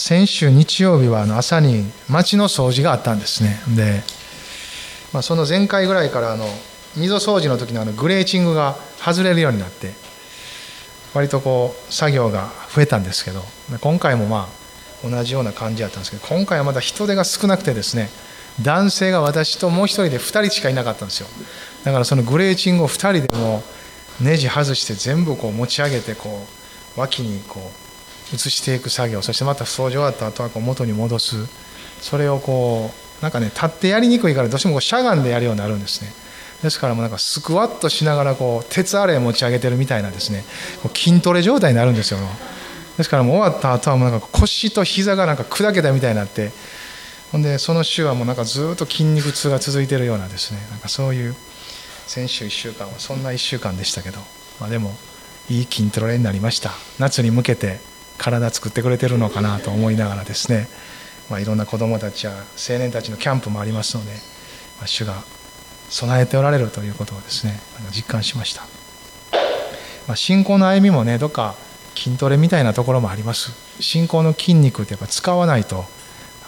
[0.00, 3.60] 先週日曜日はあの朝に町の掃除があったんですね。
[3.76, 4.02] で、
[5.12, 6.46] まあ、その前回ぐらいからあの
[6.96, 9.92] 溝掃除の時のあのグレーチングが外れるようになって
[11.12, 13.42] 割とこう作業が増えたんですけど
[13.82, 14.48] 今回もま
[15.04, 18.08] あ同じような感じだったんですけど今回はまだ人手が少なくてですね
[18.62, 21.28] 男性が私ともう一人で2人しかいなかったんですよ。
[21.84, 23.62] だからそのグレーチングを2人でも
[24.18, 26.46] ネジ外して全部こう持ち上げてこ
[26.96, 27.89] う脇にこう
[28.32, 31.36] 移していく作業そしてまた掃除終わった後はこう元に戻す。
[32.00, 36.12] それをこうなんかね立ってやりにくいからどうしてもこうしゃがんでやるようになるんですね。
[36.62, 40.44] ですからもうなんかスクワットしながらこう鉄アレイ持ち上げてるみたいなですね。
[40.82, 42.18] こう筋トレ状態になるんですよ
[42.96, 46.50] ですからもう終わった後はもうなんか腰と膝がなんか砕けたみたいになって。
[47.32, 50.58] ほんでその週はもうなんかずっと筋肉痛が続いてるようなですね。
[50.70, 51.34] なんかそういう
[52.06, 54.18] 先週1週間はそんな1週間でしたけど、
[54.58, 54.92] まあ、でも
[55.48, 56.72] いい筋トレになりました。
[56.98, 57.89] 夏に向けて。
[58.20, 60.68] 体作ってくれてるのかなと思いながらですね、
[61.30, 64.12] まあ、いろんな子どもたちや青年たちのキャンプもありますので、
[64.78, 65.24] まあ、主が
[65.88, 67.58] 備えておられるということをですね
[67.92, 68.62] 実感しました、
[70.06, 71.56] まあ、信仰の歩みもねどっか
[71.96, 73.52] 筋トレみたいなところもあります。
[73.82, 75.84] 信仰の筋肉ってやっぱ使わないと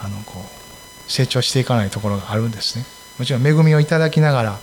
[0.00, 2.84] あのこう成長していかないところがあるんですね。
[3.18, 4.58] もちろん恵みをいただきながら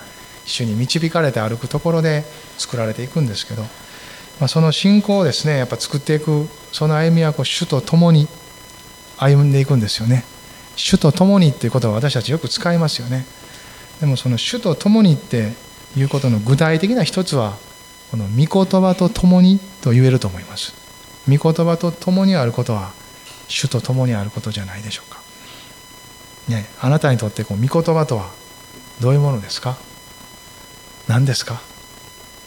[0.46, 2.24] 主に導かれて歩くところで
[2.58, 3.64] 作られていくんですけど、
[4.40, 8.28] まあ、その信仰をですねやっぱ作っていくその歩みはこう主と共に
[9.18, 10.24] 歩んでいくんですよね。
[10.78, 13.26] 主と共にっていうことは私たちよく使いますよね。
[14.00, 15.52] でもその主と共にって
[15.98, 17.58] いうことの具体的な一つは
[18.12, 20.74] この御言葉と共にと言えると思います。
[21.28, 22.94] 御言葉と共にあることは
[23.50, 25.22] 主と共にあることじゃないでしょうか。
[26.48, 28.30] ねあなたにとってこう御言葉とは
[29.02, 29.78] どういうものですか？
[31.10, 31.60] 何ですか？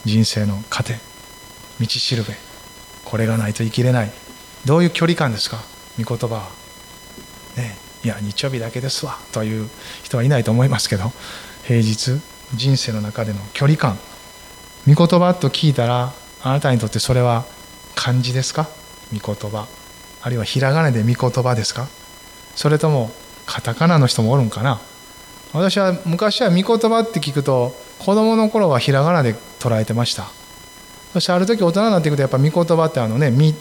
[0.06, 0.98] 人生の糧。
[1.82, 2.34] 道しるべ。
[3.04, 4.10] これがないと生きれない。
[4.64, 5.58] どういう距離感ですか？
[6.02, 6.50] 御言葉は。
[7.56, 9.18] ねいや日曜日だけですわ。
[9.32, 9.68] という
[10.02, 11.12] 人はいないと思いますけど。
[11.64, 12.20] 平日
[12.54, 13.98] 人生の中での距離感。
[14.86, 16.12] 御言葉と聞いたら
[16.42, 17.44] あなたにとってそれは
[17.94, 18.68] 漢字ですか？
[19.12, 19.66] 御言葉。
[20.22, 21.86] あるいはひらがなで御言葉ですか？
[22.56, 23.10] それとも
[23.46, 24.80] カタカナの人もおるんかな？
[25.52, 30.30] 私は昔は御言葉って聞くと子供の頃はひらがなで捉えてました。
[31.12, 33.54] そしてある時大人になっていくとやっぱ御言葉ってあのねみ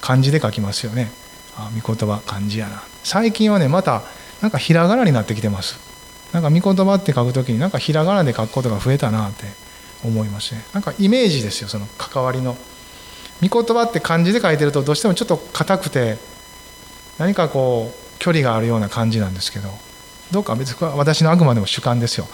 [0.00, 1.10] 漢字で書きますよね。
[1.56, 2.82] あ御言葉漢字やな。
[3.02, 4.02] 最近はねまた
[4.40, 5.78] なんかひらがなになってきてます。
[6.32, 9.46] なんか御言葉って書くときになんかひらがなで書くことが増えたなって
[10.04, 10.62] 思いますね。
[10.72, 12.56] なんかイメージですよその関わりの。
[13.40, 16.18] 御言葉って漢字で書いてるとどうしてもちょっと硬くて
[17.18, 19.68] 何かこう距離があるような感じなんですけど。
[20.30, 22.28] どうか別に私のあくまでも主観ですよ。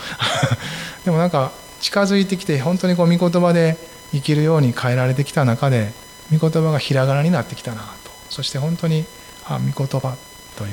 [1.04, 3.76] でもなんか近づいてきて本当にこう御言葉で
[4.14, 5.92] 生きるように変えられてきた中で
[6.32, 8.10] 御言葉がひらがなになってきたなと。
[8.30, 9.04] そして本当に
[9.44, 10.16] あ御言葉
[10.56, 10.70] という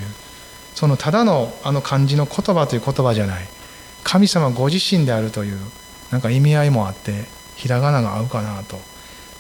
[0.74, 3.44] そのただのあの漢字の言葉という言葉じゃない
[4.04, 5.60] 神様ご自身であるという
[6.12, 7.26] なんか意味合いもあって
[7.56, 8.80] ひらがなが合うかなと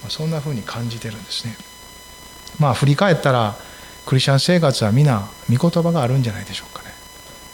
[0.09, 1.55] そんなふうに感じてるんですね。
[2.59, 3.55] まあ振り返ったら
[4.05, 6.89] クリスチャン生活は皆御言葉があるんじゃないでしょうかね。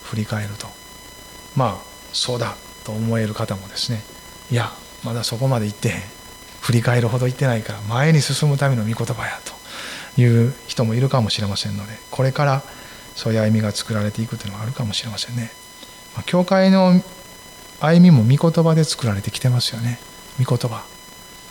[0.03, 0.67] 振り返ると。
[1.55, 1.81] まあ
[2.13, 4.01] そうだと思える方もですね。
[4.51, 4.71] いや
[5.03, 6.16] まだそこまで行ってへん。
[6.67, 12.61] 振り返るほど行ってないから前に進むための御言葉やという人もいるかもしれませんのでこれから
[13.15, 15.49] そういう歩みが作られていくというのがあるかもしれませんね。
[16.17, 17.01] ま、教会の
[17.79, 19.97] 歩みも御言葉で作られてきてますよね。
[20.43, 20.83] 御言葉。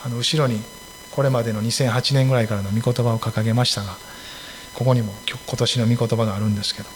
[0.04, 0.60] あの後ろに
[1.12, 3.96] これまでの2008年ぐらいからの御言葉を掲げましたが
[4.74, 6.88] ここにも今年の御言葉があるんですけど、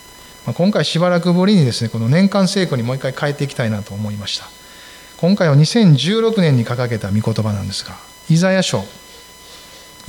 [0.44, 4.44] まあ、今回しばらくぶりにですねこの年間聖句にもう一回変えていきたいなと思いました。
[5.20, 8.84] 今回は2016年に掲げた御言葉なんですがイザヤ書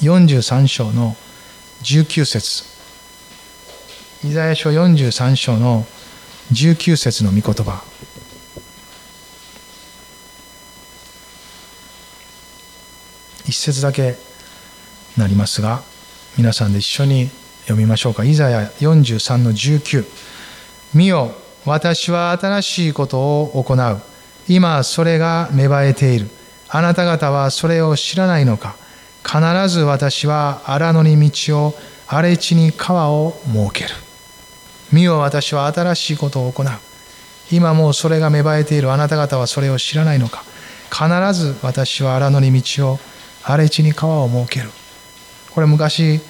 [0.01, 1.15] 43章の
[1.81, 2.63] 19節
[4.23, 5.85] イザヤ書43章の
[6.53, 7.83] 19節の御言葉
[13.47, 14.15] 一節だけ
[15.17, 15.81] なりますが
[16.37, 17.29] 皆さんで一緒に
[17.61, 18.23] 読みましょうか。
[18.23, 20.05] イザヤ43の19。
[20.93, 21.31] 見よ、
[21.65, 24.01] 私は新しいことを行う。
[24.47, 26.40] 今それが芽生えている。
[26.71, 28.75] あなた方はそれを知らないのか。
[29.23, 29.39] 必
[29.69, 31.73] ず私は荒野に道を、
[32.07, 33.89] 荒れ地に川を設ける。
[34.91, 36.67] 見よ、私は新しいことを行う。
[37.51, 40.43] 今もうそれが芽生えているあなた方はそれを知らないのか。
[40.89, 42.99] 必ず私は荒野に道を、
[43.43, 44.69] 荒れ地に川を設ける。
[45.51, 46.21] これ昔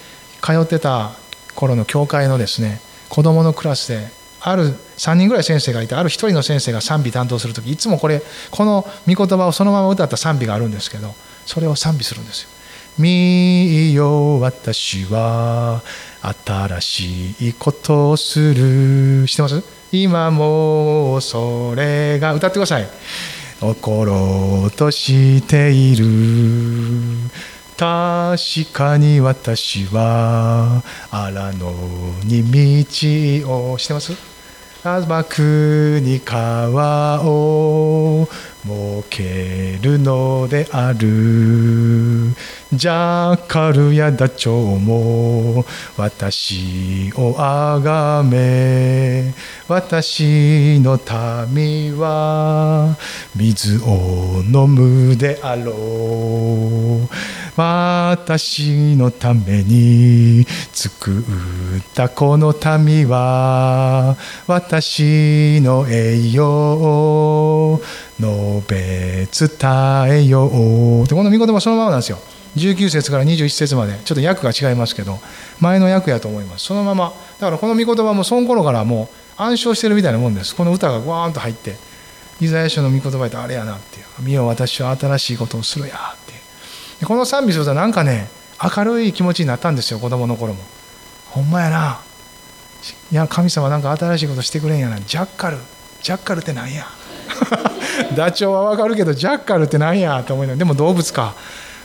[0.41, 1.11] 通ってた
[1.55, 4.07] 頃の教会のですね子供のクラスで
[4.43, 11.13] ある3人ぐらい先生がいてある1人の先生が賛美担当する時いつもこれこの御言葉をそのまま歌った賛美があるんですけど
[11.45, 12.49] それを賛美するんですよ。
[12.97, 15.81] 見よ私は
[16.45, 22.87] 新しいことをする知ってます今もそれが歌ってください
[23.59, 26.05] 起ころうとしている
[27.77, 28.37] 確
[28.73, 31.71] かに私は荒野
[32.25, 32.43] に
[32.83, 34.30] 道をしてます？
[34.83, 38.27] 砂国川を
[38.63, 42.33] 設けるのである。
[42.73, 45.65] ジャカルやダチョウも
[45.97, 49.35] 私をあがめ。
[49.67, 50.99] 私の
[51.53, 52.97] 民は
[53.35, 57.07] 水を飲むであろう。
[57.55, 61.23] 私のために作っ
[61.93, 64.15] たこの民は
[64.47, 67.81] 私の栄養を
[68.19, 70.47] 述べ伝えよ
[71.03, 71.07] う。
[71.07, 72.19] でこの御言葉そのままなんですよ。
[72.55, 73.97] 19節から21節まで。
[74.03, 75.19] ちょっと訳が違いますけど
[75.59, 76.65] 前の訳やと思います。
[76.65, 77.13] そのまま。
[77.39, 80.55] だからこの御言葉もその頃からもう暗唱してるみたいなもんです。
[80.55, 81.75] この歌がワーンと入って
[82.39, 85.95] イザヤ書の御言葉やとあれやなっていう「見よ私は新しいことをするや」
[87.05, 88.27] この賛美するとなんかね
[88.61, 90.59] 明るい気持ちになったんですよ子供の頃も。
[91.29, 92.01] ほんまやな。
[93.11, 94.99] いや神様なんか新しいことしてくれんやな。
[94.99, 95.57] ジャッカル。
[96.01, 96.85] ジャッカルってなんや。
[98.15, 100.23] ダチョウはわかるけどジャッカルってなんや。
[100.25, 100.57] と思いながら。
[100.59, 101.35] でも動物か。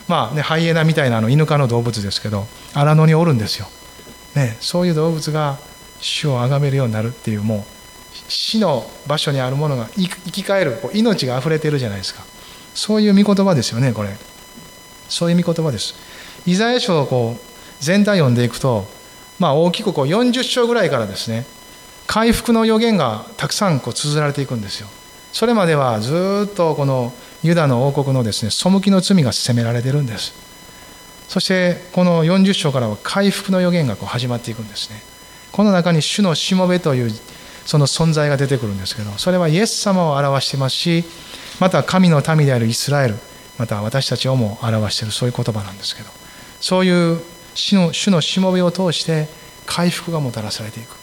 [0.07, 3.67] まあねハイエナみたいなあの犬科の動物ですけど荒野におるんですよ、
[4.35, 5.57] ね、そういう動物が
[5.99, 7.63] 死を崇めるようになるっていうもう
[8.29, 12.23] 死の場所にあるものが生き返るこう命が溢れてるじゃないですか。
[12.73, 14.09] そういう御言葉ですよねこれ。
[15.09, 15.95] そういう御言葉です。
[16.45, 17.39] イザヤ書をこう
[17.79, 18.85] 全体読んでいくと
[19.39, 21.45] まあ大きくこう40章ぐらいからですね
[22.07, 24.87] 回復の予言がたくさんこう綴られていくんですよ。
[25.33, 27.13] それまではずっとこの
[27.43, 30.33] ユダの王国のですね背きの罪が責められてるんです。
[31.27, 35.01] そしてこの40章からは回復の予言がこう始まっていくんですね。
[35.51, 37.11] この中に主のしもべという
[37.65, 41.03] その存在が出てくるんですけどそれはイエス様を表してますし
[41.59, 43.15] また神の民であるイスラエル
[43.57, 46.09] また私たちをも表しているそういう言葉なんですけど
[46.61, 47.21] そういう
[47.55, 49.27] 主の主のしもべを通して
[49.65, 50.95] 回復がもたらされていく。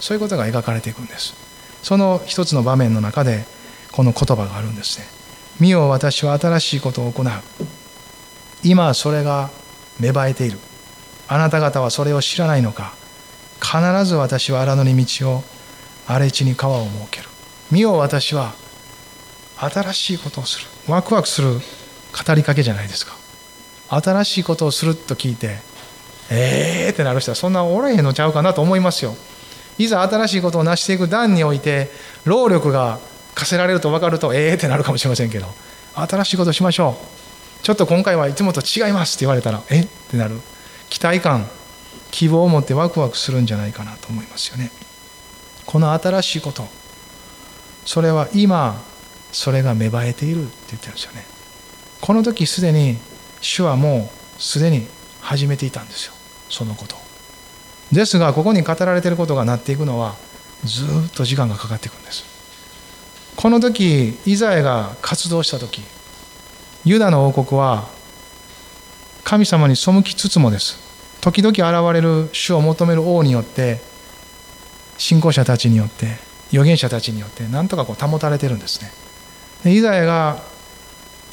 [0.00, 1.34] そういうことが描かれていくんです。
[1.82, 3.44] その一つの場面の中で
[3.92, 5.06] この言葉があるんですね。
[5.60, 7.26] 見よ私は新しいことを行う。
[8.62, 9.50] 今それが
[10.00, 10.58] 芽生えている。
[11.26, 12.94] あなた方はそれを知らないのか。
[13.60, 15.44] 必ず私は荒野に道を
[16.06, 17.28] 荒れ地に川を設ける。
[17.70, 18.54] 見よ私は
[19.56, 20.66] 新しいことをする。
[20.86, 21.60] ワクワクする。
[22.24, 23.16] 語りかけじゃないですか。
[23.88, 25.58] 新しいことをすると聞いて
[26.30, 29.16] ええー、ってなる人はそんなおらへんのちゃうかなと思いますよ。
[29.78, 31.90] いざ新しいことを成していく段において
[32.24, 32.98] 労力が
[33.34, 35.46] 課せられると分かるとええー、ってなるかもしれませんけど
[35.94, 37.62] 新しいことしましょう。
[37.62, 40.40] ちょっと今回はいつもと違いますって言われたらえってなる。
[40.90, 41.48] 期待感
[42.10, 44.70] 希望を持ってワクワクするんじゃないかなと思いますよね。
[45.66, 46.66] この新しいこと
[47.84, 48.80] それは今
[49.32, 51.37] それが芽生えているって言ってるんですよね。
[52.00, 52.96] この時すでに
[53.40, 54.86] 主はもうすでに
[55.20, 56.14] 始めていたんですよ。
[56.48, 56.96] そのこと。
[57.92, 60.14] ですがここに語られていることがなっていくのは
[60.64, 62.24] ずっと時間がかかっていくんです。
[63.36, 65.82] この時イザヤが活動した時
[66.84, 67.88] ユダの王国は
[69.24, 70.78] 神様に背きつつもです。
[71.20, 73.80] 時々現れる主を求める王によって
[74.96, 76.16] 信仰者たちによって
[76.50, 78.90] 預言者たちによって何とかこう保たれてるんですね。
[79.64, 80.42] でイザヤが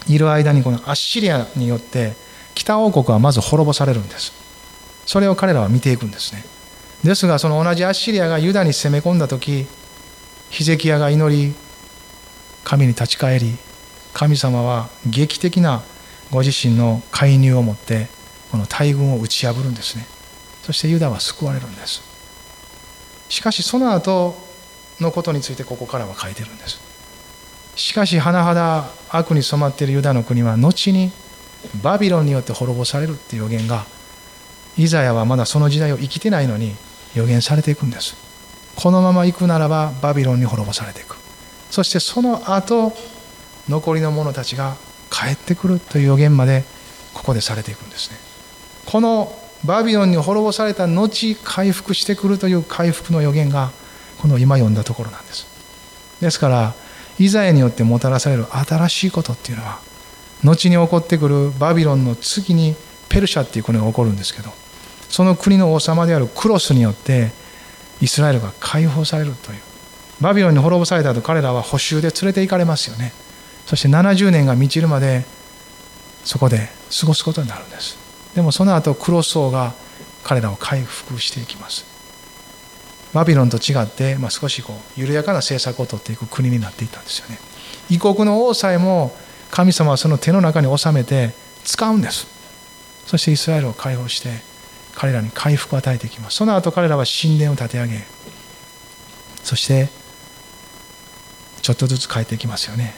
[0.08, 2.14] いる間にこのアッシリアによって
[2.54, 4.34] 北王国はまず滅ぼされるんです。
[5.06, 6.44] それを彼らは見ていくんですね。
[7.04, 9.68] ですがその同じアッシリアがユダに攻め込んだ時
[10.50, 11.54] ヒゼキヤが祈り
[12.64, 13.56] 神に立ち返り
[14.14, 15.84] 神様は劇的な
[16.32, 18.08] ご自身の介入を持って
[18.52, 20.06] この大軍を打ち破るんですね。
[20.64, 22.02] そしてユダは救われるんです。
[23.30, 24.36] しかしその後
[25.00, 26.80] のことについてここからは書いてるんです。
[27.76, 31.12] しかし甚だ悪に染まっているユダの国は後に
[31.82, 33.86] バビロンによって滅ぼされるっていう予言が
[34.78, 36.76] イザヤはまだその時代を生きてないのに
[37.16, 38.16] 予言されていくんです。
[38.76, 41.18] このまま行くならばバビロンに滅ぼされていく。
[41.72, 42.94] そしてその後
[43.70, 44.76] 残りの者たちが
[45.10, 46.64] 帰ってくるという予言まで
[47.14, 48.18] ここでされていくんですね。
[48.86, 53.72] このバビロンに滅ぼされた後回復してくるという回復の予言が
[54.20, 55.48] この今読んだところなんです。
[56.22, 56.74] ですから
[57.20, 59.80] イザヤによってもたらされる新しいことっていうのは
[60.44, 62.76] 後に起こってくるバビロンの次に
[63.10, 64.52] ペルシャっていう国が起こるんですけど
[65.10, 67.32] その国の王様であるクロスによって
[68.02, 69.60] イスラエルが解放されるという。
[70.22, 73.14] バビロンに滅ぼされた後彼らは補修で連れて行かれますよね。
[73.66, 75.26] そして70年が満ちるまで
[76.24, 76.70] そこで
[77.00, 77.98] 過ごすことになるんです。
[78.36, 79.74] でもその後クロス王が
[80.24, 81.95] 彼らを回復していきます。
[83.16, 87.40] バビロンと違って、まあ、少しこう緩やかな政策をとっていく国になっていたんですよね。
[87.90, 89.16] 異国の王さえも
[89.52, 92.28] 神様はその手の中に収めて使うんです。
[93.06, 94.42] そしてイスラエルを解放して
[94.96, 96.36] 彼らに回復を与えていきます。
[96.36, 98.04] その後彼らは神殿を建て上げ
[99.44, 99.88] そして
[101.62, 102.96] ちょっとずつ変えていきますよね。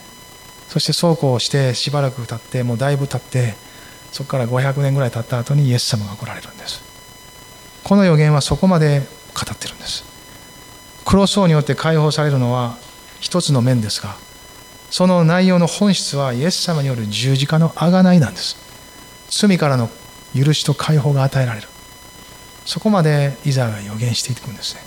[0.67, 3.53] そしてそうこうしてしばらく経ってもうだいぶ経って
[4.11, 6.81] そこから500年ぐらい経った後にイエス様が来られるんです。
[7.83, 9.03] この予言はそこまで
[9.37, 10.03] 語ってるんです。
[11.05, 12.75] クロス王によって解放されるのは
[13.19, 14.15] 一つの面ですが
[14.89, 18.57] その内容の本質はイエス様による十字架の贖いなんです。
[19.29, 19.89] 罪からの
[20.35, 21.67] 許しと解放が与えられる。
[22.65, 24.81] そこまでイザヤは予言していくんですね。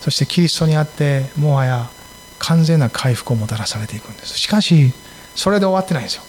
[0.00, 1.90] そしてキリストにあってもはや
[2.38, 4.38] 完全な回復をもたらされていくんです。
[4.38, 4.92] しかし
[5.34, 6.22] それで終わってないんですよ。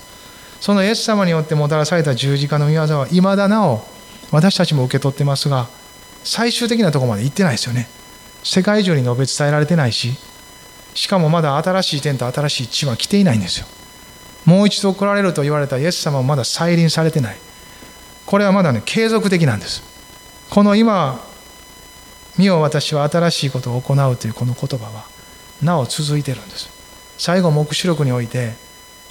[0.60, 3.84] そのイエス様によってもたらされた十字架の御業はいまだなお
[4.32, 5.68] 私たちも受け取ってますが
[6.24, 7.88] 最終的なとこまで行ってないですよね。
[8.44, 10.16] 世界中に述べ伝えられてないし
[10.96, 13.68] しかもまだ新しい天と新しい地は来ていないんですよ。
[14.46, 17.38] もう一度来られると言われたイエス様はまだ再臨されてない。
[18.26, 19.84] これはまだね継続的なんです。
[20.50, 21.24] この今
[22.38, 25.06] 見よ私は新しいことを行うというこの言葉は
[25.62, 26.70] なお続いてるんです。
[27.18, 28.54] 最後黙示録において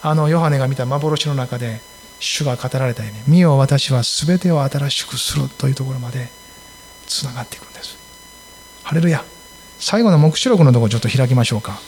[0.02, 1.80] あのヨハネが見た幻の中で
[2.18, 6.28] 主が語られたように見よ私は全てを新しくするというところまで
[7.10, 7.96] つながっていくんです。
[8.84, 9.24] ハレルヤ。
[9.78, 11.80] 最後の黙示録のところちょっと開きましょうか。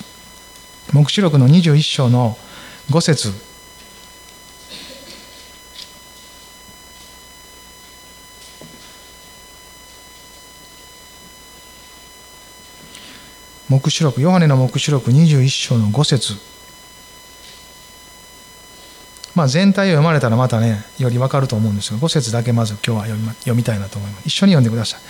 [0.93, 2.37] 黙示録の21章の
[2.91, 3.33] 5節。
[13.69, 16.52] 黙示録ヨハネの黙示録21章の5節。
[19.35, 24.27] まあ全体を読まれたらまたねより分かると思うんですが5節だけまず今日は読み読みたいなと思います。
[24.27, 25.01] 一緒に読んでください。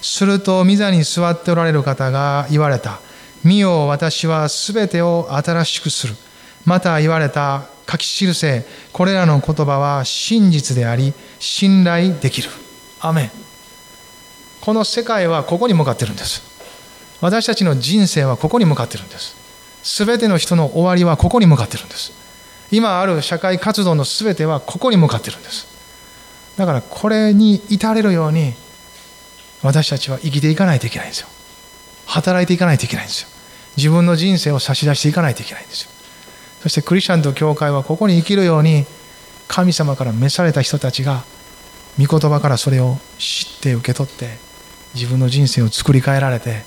[0.00, 3.00] すると御座に座っておられる方が言われた。
[3.44, 6.14] 見よ私はすべてを新しくする。
[6.64, 7.64] また言われた。
[7.90, 12.48] 書き記せこれらの言葉は真実であり信頼できる。
[13.00, 13.30] アメン。
[14.60, 16.42] この世界はここに向かってるんです。
[17.20, 19.36] 私たちの人生はここに向かってるんです。
[20.04, 22.12] 全ての人の終わりはここに向かってるんです。
[22.72, 25.68] 今ある社会活動の全てはここに向かってるんです。
[26.56, 28.54] だからこれに至れるように
[29.62, 31.28] 私たちは生きていかないといけないんですよ。
[32.06, 33.28] 働いていかないといけないんですよ。
[33.76, 35.90] 自分の人生を差し出していかないといけないんですよ。
[36.62, 38.86] そしてクリスチャンと教会はここに生きるように
[39.48, 41.24] 神様から召された人たちが
[41.98, 44.38] 御言葉からそれを知って受け取って
[44.94, 46.62] 自分の人生を作り変えられて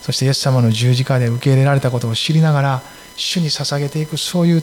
[0.00, 2.82] そしてイエス様の十字架で受け入れられたことを知りながら
[3.16, 4.62] 主に捧げていくそういう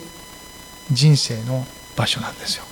[0.90, 1.66] 人生の
[1.96, 2.64] 場所なんですよ。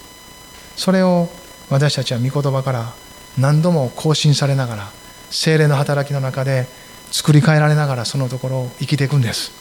[0.76, 1.28] それを
[1.70, 2.92] 私たちは御言葉から
[3.38, 4.90] 何度も更新されながら
[5.30, 6.66] 精霊の働きの中で
[7.10, 9.52] 作り変えられながらそのところを生きていくんです。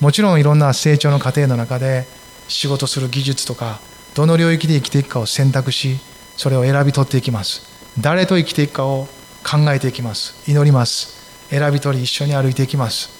[0.00, 2.06] もちろんいろんな成長の過程の中で
[2.48, 3.80] 仕事する技術とか
[4.14, 5.98] どの領域で生きていくかを選択し
[6.36, 7.62] それを選び取っていきます。
[7.98, 9.06] 誰と生きていくかを
[9.44, 10.34] 考えていきます。
[10.50, 11.48] 祈ります。
[11.50, 13.10] 選び取り一緒に歩いていきます。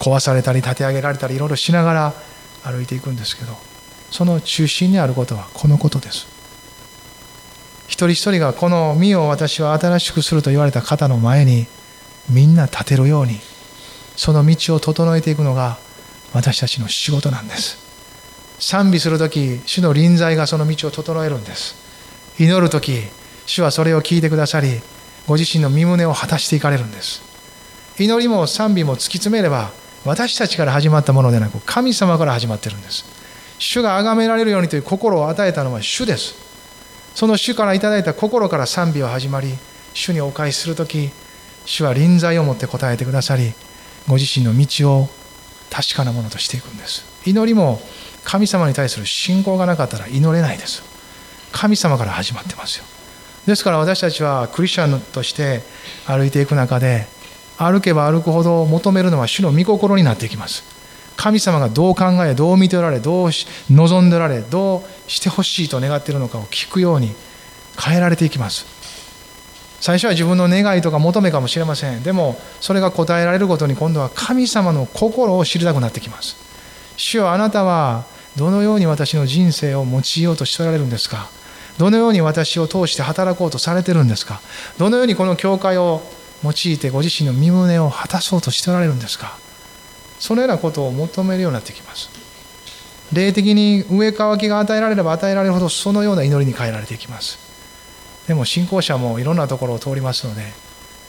[0.00, 2.14] 壊されたり立て上げられたりいろいろしながら
[2.62, 3.56] 歩いていくんですけど
[4.10, 6.26] その中心にあることはこのことです。
[7.86, 11.66] 一人一人がこの身を私は新しくすると言われた方の前に
[12.28, 13.40] みんな立てるように
[14.16, 15.78] その道を整えていくのが
[16.32, 17.78] 私たちの仕事なんです。
[18.60, 21.74] 賛美する時主の臨在がその道を整えるんです。
[22.38, 23.02] 祈る時
[23.46, 24.80] 主はそれを聞いてくださり
[25.26, 27.22] ご自身の身旨を果たしていかれるんです。
[27.98, 29.72] 祈りも賛美も突き詰めれば
[30.04, 33.04] 私たちから始まったものでなく神様から始まってるんです。
[33.58, 36.34] 主が崇められるようにという心を与えたのは主です。
[37.14, 39.52] その主からいただいた心から賛美は始まり
[39.92, 41.10] 主にお返しする時
[41.66, 43.52] 主は臨在を持って答えてくださり
[44.08, 45.08] ご自身の道を
[45.70, 47.04] 確かなものとしていくんです。
[47.26, 47.80] 祈りも
[48.24, 50.82] 神様に対する信仰がなかったら祈れないです。
[51.52, 52.84] 神様から始まってますよ。
[53.46, 55.62] ですから私たちはクリスチャンとして
[56.06, 57.06] 歩いていく中で
[57.62, 60.64] 歩けば歩くほど求めるのは主の御心になっていきます。
[61.16, 63.30] 神様がどう考えどう見ておられどう
[63.70, 67.12] 望んでおられどうしてほしいと願っているのかを聞くように
[67.78, 68.64] 変えられていきます。
[69.82, 72.02] 最初は自分の願いとか求めかもしれません。
[72.02, 76.36] でもそれが答えられることに今度は神様の心を知りたくなってきます。
[76.96, 81.28] 主よあなたはどのように私の人生を用いようとしておられるんですか？
[81.76, 84.40] どのように私を通して働こうとされてるんですか？
[84.78, 86.00] どのようにこの教会を
[86.42, 89.38] 用いてご自身の身旨を果たそうとしておられるんですか？
[90.18, 92.10] そのようなことを求めるようになってきます。
[93.12, 97.38] 霊的に上乾きが与えられれば与えられるほどそのような祈りに変えられていきます。
[98.28, 100.42] でも信仰者もいろんなところを通りますので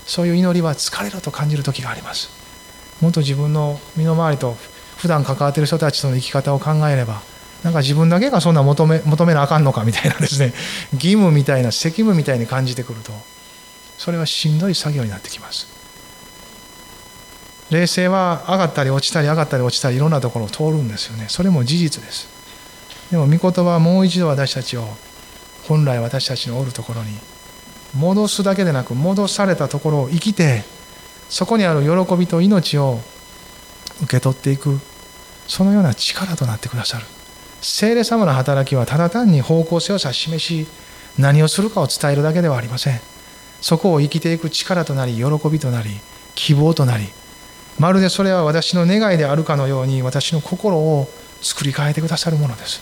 [0.05, 2.29] そういう祈りは疲れると感じる時があります。
[3.01, 4.55] もっと自分の身の回りと
[4.97, 7.21] 普段関わっている人たちとの生き方を考えれば
[7.63, 10.53] なんか自分だけがそんな求め求めなあかんのかみたいなですね。
[10.93, 13.11] 義務みたいな責務みたいに感じてくると
[14.01, 15.67] それはしんどい作業になってきます。
[17.69, 21.27] 冷静は上がったり落ちたり上がったり落ちたりいろんなところを通るんですよね。
[21.29, 22.27] それも事実です。
[23.11, 24.87] でも御言葉はもう一度私たちを
[25.67, 27.11] 本来私たちのおるところに
[27.95, 30.63] 戻すだけでなく戻されたところを生きて
[31.29, 32.97] そこにある喜びと命を
[34.01, 34.79] 受け取っていく
[35.47, 37.05] そのような力となってくださる。
[37.61, 40.67] 聖霊様の働きはただ単に方向性を指し示し
[41.19, 43.10] 何をするかを伝えるだけではありません。
[43.61, 45.89] そこを生きていく力となり喜びとなり
[46.35, 47.07] 希望となり
[47.79, 51.07] まるでそれは私の願いであるかのように私の心を
[51.41, 52.81] 作り変えてくださるものです。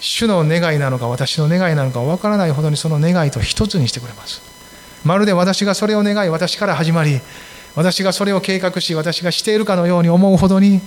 [0.00, 4.42] 主の願いなのか私の願いなのか分からないほどにその願いと一つにしてくれます。
[5.04, 7.20] まるで私がそれを願い私から始まり
[7.74, 10.80] 私がそれを計画し私がしているかのように思うほどに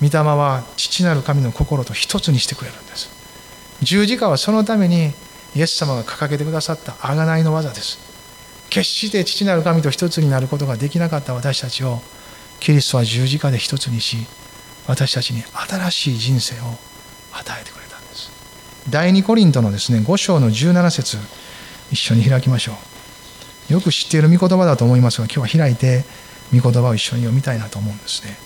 [0.00, 3.10] 御霊は父なる神の心と一つにしてくれるんです。
[3.82, 5.12] 十字架はそのために
[5.54, 8.13] イエス様が掲げてくださった贖いの技です。
[8.74, 12.00] 決して父なる神と一つになることができなかった私たちを
[12.58, 14.26] キリストは十字架で一つにし
[14.88, 16.64] 私たちに新しい人生を
[17.32, 18.32] 与えてくれたんです。
[18.90, 21.18] 第二コリントのですね5章の17節
[21.92, 22.72] 一緒に開きましょ
[23.70, 23.72] う。
[23.72, 26.04] よく知っている御言葉だと思いますが今日は開いて
[26.52, 28.36] 御言葉を一緒に読みたいなと思うんですね。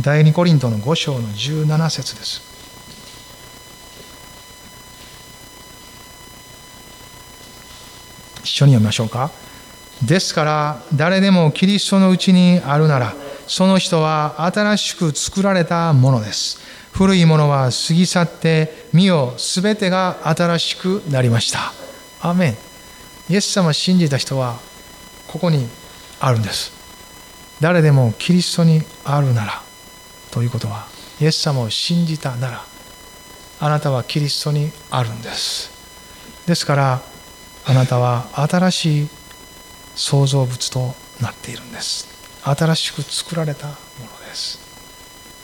[0.00, 2.51] 第二コリントの5章の17節です。
[8.42, 9.30] 一緒に読みましょうか。
[10.02, 13.14] ですから誰でもキリストのうちにあるなら
[13.46, 16.60] その人は新しく作られたものです。
[16.92, 21.72] 古いものは過ぎ去って身を全てが新しくなりました。
[22.20, 22.56] アメン。
[23.30, 24.58] イエス様を信じた人は
[25.28, 25.68] ここに
[26.20, 26.72] あるんです。
[27.60, 29.62] 誰でもキリストにあるなら
[30.32, 30.86] ということは
[31.20, 32.64] イエス様を信じたなら
[33.60, 35.70] あなたはキリストにあるんです。
[36.46, 37.11] ですから
[37.64, 39.08] あなたは新しい
[39.94, 42.08] 創造物となっているんです。
[42.42, 44.58] 新しく作られたものです。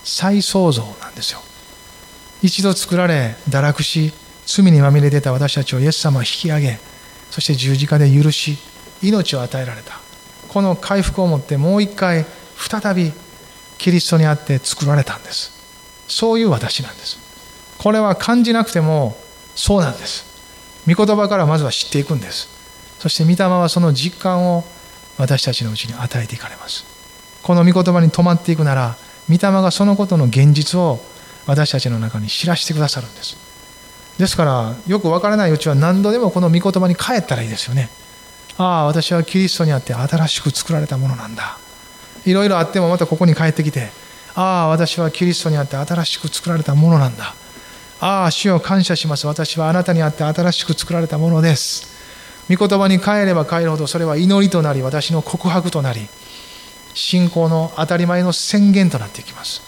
[0.04, 1.40] 再創造なんですよ。
[2.42, 4.12] 一度作られ堕落し
[4.46, 6.78] 罪にまみれてた私たちをイエス様は引き上げ
[7.30, 8.56] そして十字架で許し
[9.02, 10.00] 命を与えられた。
[10.48, 12.24] この回復をもってもう一回
[12.56, 13.12] 再び
[13.76, 15.52] キリストにあって作られたんです。
[16.08, 17.18] そういう私なんです。
[17.78, 19.16] これは感じなくても
[19.54, 20.27] そうなんです。
[20.88, 22.48] 御言葉からまずは知っていくんです。
[22.98, 24.64] そして御霊はその実感を
[25.18, 26.84] 私たちのうちに与えていかれます。
[27.42, 28.96] この御言葉に止まっていくなら
[29.28, 31.00] 御霊がそのことの現実を
[31.46, 33.36] 私たちの中に知らせてくださるんです。
[34.18, 37.90] ですからよくわからないうちは何度でもこの御言葉に帰ったらいいですよね。
[38.56, 41.58] ああ私はキリストにあって新しく作られたものなんだ。
[42.24, 43.90] いろいろあってもまたここに帰ってきて
[44.34, 47.34] ああ私はキリストにあって新しく作られたものなんだ。
[48.00, 49.26] ああ主を感謝します。
[49.26, 51.98] 私はあなたにあって新しく作られたものです。
[52.48, 56.08] 御言葉に帰れば帰るほどそれは祈りとなり私の告白となり
[56.94, 59.62] 信仰の当たり前の宣言となっていきます。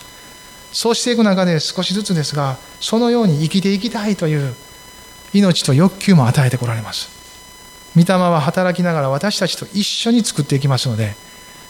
[0.73, 4.55] そうしていく中で少しずつですがそのように生きていきたいという
[5.33, 7.11] 命と欲求も与えてこられます。
[7.97, 11.17] 御霊は働きながら私たちと一緒に作っていきますので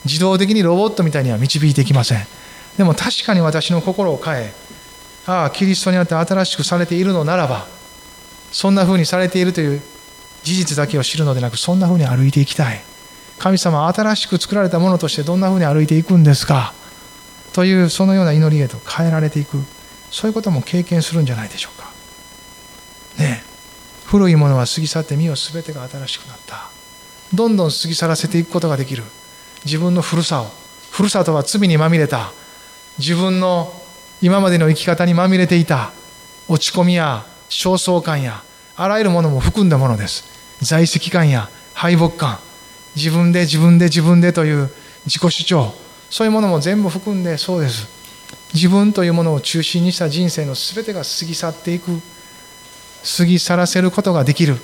[0.05, 2.27] 自動的にロボットみたいには導いていきません。
[2.77, 4.53] でも確かに私の心を変え
[5.27, 7.67] ああキリストにあって新しくされているのならば
[8.53, 9.81] そんなふうにされているという
[10.43, 12.83] 事実だけを知るのでなくそんなふうに歩いていきたい。
[13.39, 16.75] 神様新しく作られたものとしてどんなふうに歩いていくんですか？
[17.53, 19.59] というそのような祈りへと変えられていく。
[20.11, 21.91] そういうことも経験するんじゃないでしょうか。
[23.19, 23.43] ね
[24.07, 26.69] 古いものは過ぎ去って身を全てが新しくなった。
[27.33, 29.05] どんどん過ぎ去らせていくことができる。
[29.65, 30.47] 自分の古さを。
[30.91, 32.33] 古さとは罪にまみれた。
[32.99, 33.80] 自分の
[34.23, 35.93] 今までの生き方にまみれていた
[36.49, 38.43] 落ち込みや焦燥感や
[38.77, 40.25] あらゆるものも含んだものです。
[40.63, 42.39] 在籍感や敗北感。
[42.97, 44.71] 自分で自分で自分でという
[45.07, 45.75] 自己主張。
[46.11, 47.89] そういうものも全部含んでそうです。
[48.53, 52.01] 自分というものを中心にした人生の全てが過ぎ去っていく。
[53.19, 54.57] 過ぎ去らせることができる。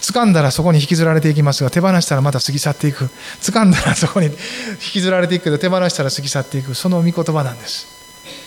[0.00, 3.10] 掴んだらそこに引きずられていきますが手放したらまた過ぎ去っていく。
[3.40, 4.32] 掴んだらそこに引
[4.78, 6.74] きずられていくけど手放したら過ぎ去っていく。
[6.74, 7.95] その御言葉なんです。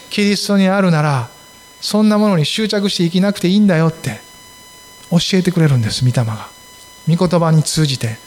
[0.10, 1.30] キリストにあるなら
[1.82, 4.20] そんなものに執着して生きなくていいんだよって
[5.12, 6.48] 教えてくれるんです御霊が。
[7.08, 8.18] 御言葉に通じて。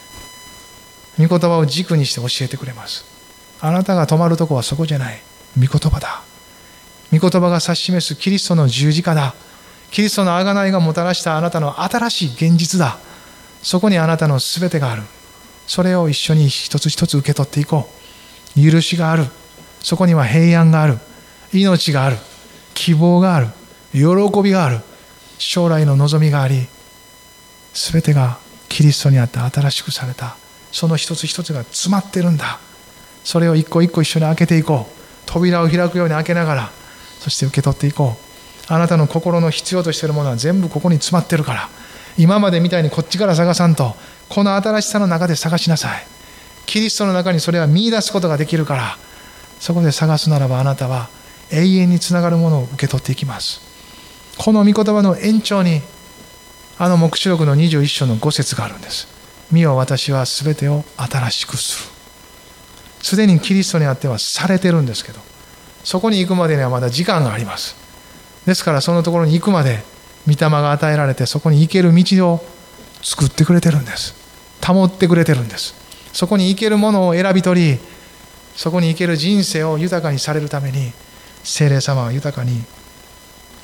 [1.19, 3.05] 御言葉を軸にして教えてくれます。
[3.61, 5.21] あなたが止まるとこはそこじゃない。
[5.57, 6.23] 御言葉だ。
[7.13, 9.35] 御言葉が指し示すキリストの十字架だ。
[9.91, 12.99] キリストの贖いがもたらしたあなたの新しい現実だ。
[13.63, 15.03] そこにあなたの全てがある。
[15.67, 17.89] それを一緒に一つ一つ受け取っていこ
[18.57, 18.71] う。
[18.71, 19.27] 許しがある。
[19.81, 20.99] そこには平安がある。
[21.53, 22.17] 命がある。
[22.75, 23.49] 希望がある。
[23.93, 24.01] 喜
[24.43, 24.81] びがある。
[25.39, 26.69] 将来の望みがあり
[27.75, 28.39] 全てが
[28.69, 30.37] キリストにあって新しくされた。
[30.71, 32.59] その一つ一つが詰まってるんだ。
[33.25, 34.93] それを一個一個一緒に開けていこう。
[35.27, 36.71] 扉を開くように開けながら
[37.21, 38.17] そして受け取っていこ
[38.69, 38.73] う。
[38.73, 41.69] あなたの心の必要としているものは全部ここに詰まってるから。
[42.17, 43.97] 今までみたいにこっちから探さんと
[44.29, 46.07] この新しさの中で探しなさい。
[46.67, 48.97] キリストの中にそれは見いだすことができるから。
[49.61, 51.09] そこで探すならばあなたは
[51.53, 53.61] 永遠につながるものを受け取っていきます。
[54.39, 55.83] この御言葉の延長に
[56.79, 59.07] あの黙示録の21章の5節があるんです。
[59.53, 61.93] 見よ私は全てを新しくする。
[63.03, 65.19] すでにキリストにあってはされてるんですけど
[65.83, 67.77] そこに行くまでにはまだ時間があります。
[68.47, 69.83] ですからそのところに行くまで
[70.27, 72.45] 御霊が与えられてそこに行ける道を
[73.03, 74.15] 作ってくれてるんです。
[74.65, 75.75] 保ってくれてるんです。
[76.13, 77.79] そこに行けるものを選び取り
[78.55, 80.93] そこに行ける人生を豊かにされるために
[81.45, 82.65] 精霊様は豊かに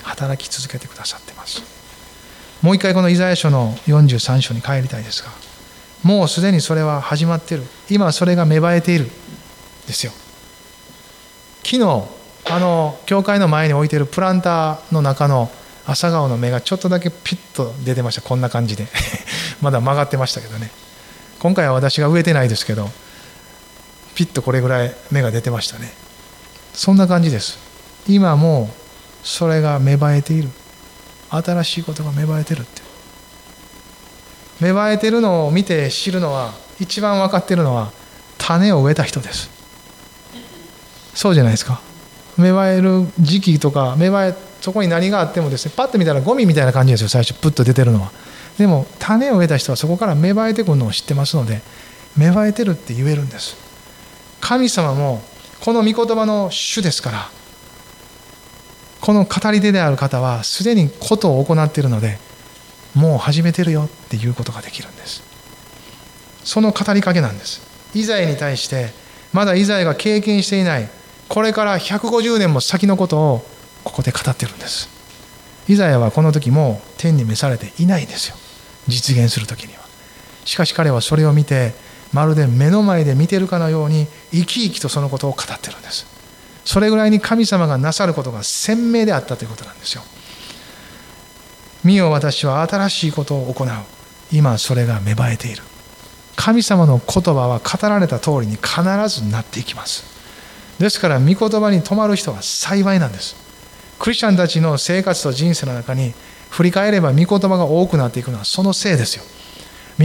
[0.03, 1.63] 働き続けてくださってます。
[2.63, 5.31] もう一回このイザヤ書の43章に帰りたいですが
[6.03, 7.65] もうすでにそれは始まっている。
[7.91, 9.11] 今それが芽生えている。
[9.87, 10.13] ですよ。
[11.65, 12.05] 昨日
[12.51, 15.51] あの教会の前に置いているプランターの中の
[15.87, 18.23] 朝顔の芽がちょっとだけピッと出てました。
[18.23, 18.87] こんな感じで。
[19.61, 20.71] まだ曲がってましたけどね。
[21.41, 22.91] 今回は私が植えてないですけど
[24.15, 25.93] ピッとこれぐらい芽が出てましたね。
[26.75, 27.68] そんな感じです。
[28.09, 28.71] 今も
[29.23, 30.49] それが芽生えている。
[31.31, 32.81] 新しいことが芽生えてるって。
[34.61, 37.93] 芽生えてるのを見て知るのは一番分かってるのは
[38.39, 39.51] 種を植えた人です。
[41.15, 41.81] そうじゃないですか。
[42.39, 48.11] 芽生える時期とか芽生えそこに何があってもですねパッと見たらゴミみたいな感じですよ最初プッと出てるのは。
[48.57, 51.61] でも種を植えた人はそこから芽生えてくるのを知ってますので
[52.17, 53.57] 芽生えてるって言えるんです。
[54.41, 55.23] 神様も
[55.61, 57.31] この御言葉の主ですから
[59.09, 62.19] この語り手である方はすでにことを行っているので
[62.95, 65.23] もう始めてるよっていうことができるんです。
[66.45, 67.63] その語りかけなんです。
[67.95, 68.91] イザヤに対して
[69.33, 70.91] まだイザヤが経験していない
[71.27, 73.47] これから150年も先のことを
[73.83, 74.91] ここで語ってるんです。
[75.69, 78.37] イザヤはこの時も天に召されていないんですよ。
[78.89, 79.81] 実現する時には。
[80.45, 81.73] しかし彼はそれを見て
[82.13, 86.18] まるで目の前で見てるかのように生き生きとそのことを語ってるんです。
[86.69, 90.03] それぐらいに神様がなさることが鮮明であったということなんですよ。
[91.83, 93.69] 見よ私は新しいことを行う。
[94.31, 95.63] 今それが芽生えている。
[96.37, 100.05] 神様の言葉は語られた通りに必ずなっていきます。
[100.79, 103.35] ですから御言葉に止まる人は幸いなんです。
[103.99, 106.13] クリスチャンたちの生活と人生の中に
[106.51, 109.25] 振り返れば御言葉が多くなっていくのはそのせいですよ。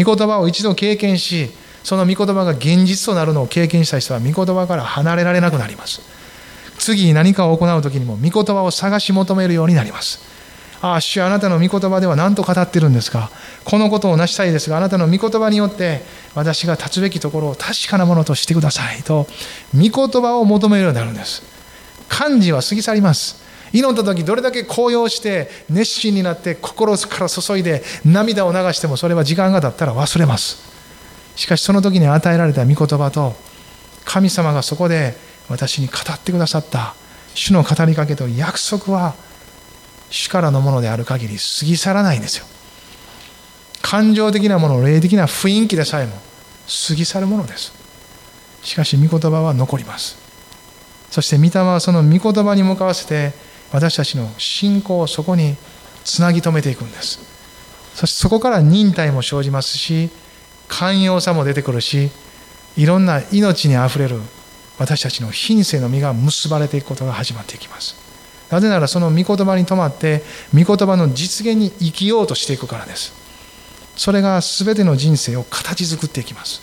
[0.02, 1.52] 御言葉を一度経験し
[1.84, 6.23] その御言葉が現実となるのを経験した人は御言葉から離れられなくなります。
[6.78, 10.32] 次に何かを行う時にも御言葉を探し求めるようになります
[10.82, 13.32] ああ、主あなたの御言葉では何と語ってるんですか？
[13.64, 16.02] このことを成したいですが、あなたの御言葉によって
[16.36, 19.26] 私が立つべきところを確かなものとしてくださいと、
[19.74, 21.42] 御言葉を求めるようになるんです。
[22.10, 23.42] 漢字は過ぎ去ります。
[23.72, 30.70] 祈った時どれだけ高揚して熱心になって心から注いで涙を流してもそれは時間が経ったら忘れます。
[31.38, 33.36] しかしその時に与えられた御言葉と
[34.04, 35.16] 神様がそこで
[35.54, 36.96] 私に語ってくださった。
[37.36, 39.16] 主の語りかけと約束は
[40.10, 42.46] 主からのものである限り過ぎ去らないんですよ。
[43.82, 46.14] 感情的なもの霊的な雰囲気でさえも
[46.88, 47.74] 過ぎ去るものです。
[48.62, 50.18] しかし御言葉は残ります。
[51.12, 53.34] そして御霊はその御言葉に向かわせて
[53.72, 55.56] 私たちの信仰をそこに
[56.04, 57.20] つなぎ止めていくんです。
[57.96, 60.10] そしてそこから忍耐も生じますし
[60.68, 62.10] 寛容さも出てくるし
[62.76, 64.20] いろんな命にあふれる
[64.78, 67.96] 私たちの品性の実が結ばれていくことが始まっていきます。
[68.50, 73.14] なぜならその御言葉に止まって御言葉の実現に生きようとしていくからです。
[73.96, 76.62] それが全ての人生を形作っていきます。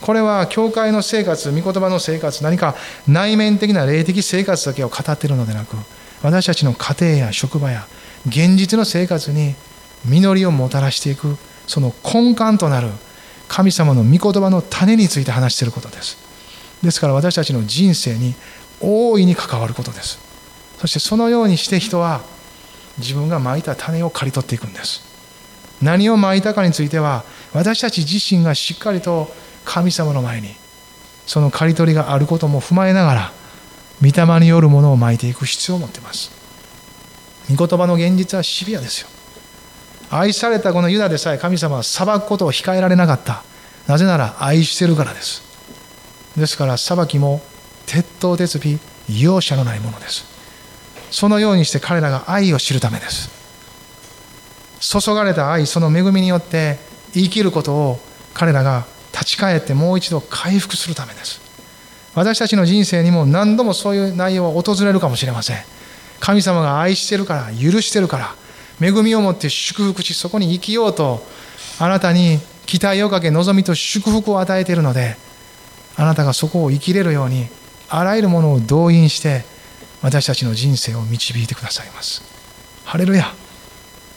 [0.00, 2.74] これは教会の生活御言葉の生活何か
[3.08, 5.76] 内面的な霊的生活だけを語っているのでなく
[6.22, 7.86] 私たちの家庭や職場や
[8.26, 9.54] 現実の生活に
[10.04, 12.88] 実りをもたらしていくその根幹となる
[13.48, 16.25] 神様の御言葉の種について話していることです。
[16.82, 18.34] ですから私たちの人生に
[18.80, 20.18] 大いに関わることです。
[20.78, 22.20] そしてそのようにして人は
[22.98, 25.02] 自分がまいた種を刈り取っていくんです。
[25.82, 29.28] 何をまいたかについては私たち自身がしっかりと
[29.64, 30.54] 神様の前に
[31.26, 33.32] その刈り取りがあることも踏まえながら
[34.00, 36.30] 御霊によるものをまいていく必要を持っています。
[37.50, 39.08] 御言葉の現実はシビアですよ。
[40.10, 43.42] 愛されたこのユダでさえ神様は裁くことを控えられなかった。
[43.86, 45.45] なぜなら愛してるからです。
[46.36, 47.40] ですから裁きも
[47.86, 48.78] 鉄頭鉄尾
[49.20, 50.24] 容赦のないものです。
[51.10, 53.30] そのようにして彼らが愛を知るためです。
[54.80, 56.78] 注がれた愛その恵みによって
[57.12, 57.98] 生きることを
[58.34, 61.40] 彼らが立ち返ってもう一度回復するためです。
[62.14, 65.56] 私たちの人生にも何度もそういう内容は訪れるかもしれません。
[66.20, 68.34] 神様が愛してるから許してるから
[68.80, 71.24] 恵みを持って祝福しそこに生きようと
[71.78, 75.16] あなたに期待をかけ望みと祝福を与えているので
[75.96, 77.48] あなたがそこを生きれるように
[77.88, 79.44] あらゆるものを動員して
[80.02, 82.22] 私たちの人生を導いてくださいます。
[82.84, 83.32] ハレルヤ。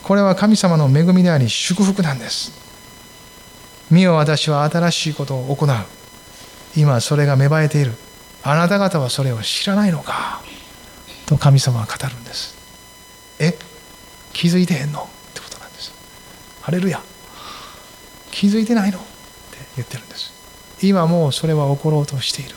[0.03, 2.51] これは神様の恵みであり祝福なんです。
[3.89, 5.69] 見よ私は新しいことを行う。
[6.75, 7.93] 今それが芽生えている。
[8.43, 10.41] あなた方はそれを知らないのか。
[11.25, 12.55] と神様は語るんです。
[13.39, 13.57] え？
[14.33, 15.01] 気づいてへんの？
[15.01, 15.91] ってことなんです。
[16.61, 17.01] ハレルヤ。
[18.31, 18.99] 気づいてないの？
[18.99, 19.07] って
[19.75, 20.38] 言ってるんです。
[20.81, 22.55] 今もうそれは起ころうとしている。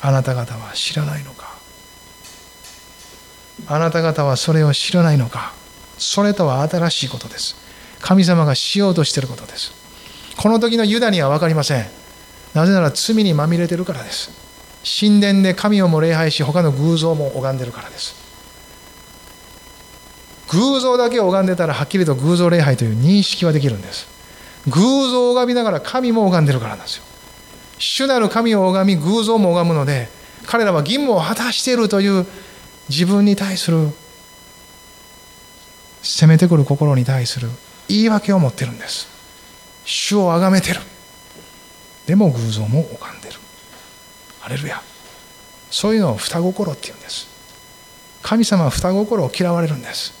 [0.00, 1.52] あなた方は知らないのか。
[3.66, 5.52] あなた方はそれを知らないのか。
[5.98, 7.56] それとは新しいことです。
[8.00, 9.72] 神様がしようとしていることです。
[10.36, 11.86] この時のユダには分かりません。
[12.54, 14.30] なぜなら罪にまみれてるからです。
[14.84, 18.16] 神殿で神をも礼拝し他の偶像も拝んでるからです。
[20.50, 24.08] 偶像だけを拝んでたらはっきりと偶像礼拝という認識はできるんです。
[24.66, 27.04] 偶像を拝みながら神も拝んでるからなんですよ。
[27.84, 30.08] 主なる神を拝み偶像も拝むので
[30.46, 32.24] 彼らは義務を果たしているという
[32.88, 33.88] 自分に対する
[36.00, 37.48] 攻めてくる心に対する
[37.88, 39.08] 言い訳を持ってるんです。
[39.84, 40.80] 主を崇めてる。
[42.06, 43.34] でも偶像も拝んでる。
[44.38, 44.80] ハレルヤ。
[45.70, 47.26] そういうのを双心っていうんです。
[48.22, 50.14] 神様は双心を嫌われるんです。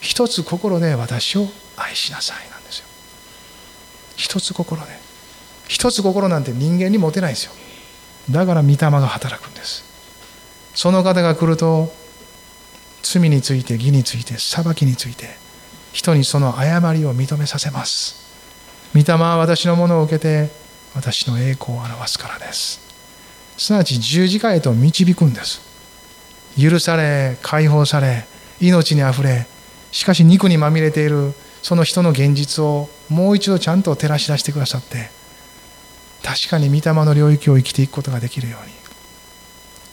[0.00, 1.48] 一つ心で私を
[1.78, 2.86] 愛しなさいなんですよ。
[4.16, 5.05] 一つ心で。
[5.68, 7.52] 一つ心なんて人間に持てないですよ。
[8.30, 9.84] だから御霊が働くんです。
[10.74, 11.92] その方が来ると
[13.02, 15.26] 罪について義について裁きについて
[15.92, 18.26] 人にその誤りを認めさせます。
[18.94, 20.50] 御霊は私のものを受けて
[20.94, 22.80] 私の栄光を表すからです。
[23.56, 25.60] すなわち十字架へと導くんです。
[26.58, 28.26] 許され解放され
[28.60, 29.46] 命にあふれ
[29.92, 35.10] しかし肉にまみれているその人の現実をもう一度ちゃんと照らし出してくださって
[36.22, 38.72] 確かに御霊の領域を生きていくことができるように。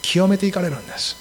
[0.01, 1.17] 清めていかれるんです。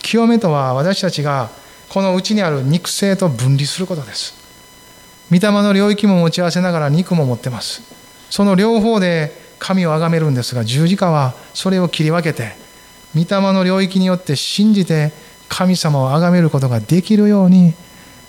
[0.00, 1.50] 清めとは私たちが
[1.88, 4.34] この内にある肉性と分離することです。
[5.30, 7.82] 御霊の領域も持ち合わせながら肉も持ってます。
[8.30, 12.56] その両方で神を崇めるんですが十字架はそれを切り分けて
[13.14, 15.12] 御霊の領域によって信じて
[15.48, 17.74] 神様を崇めることができるように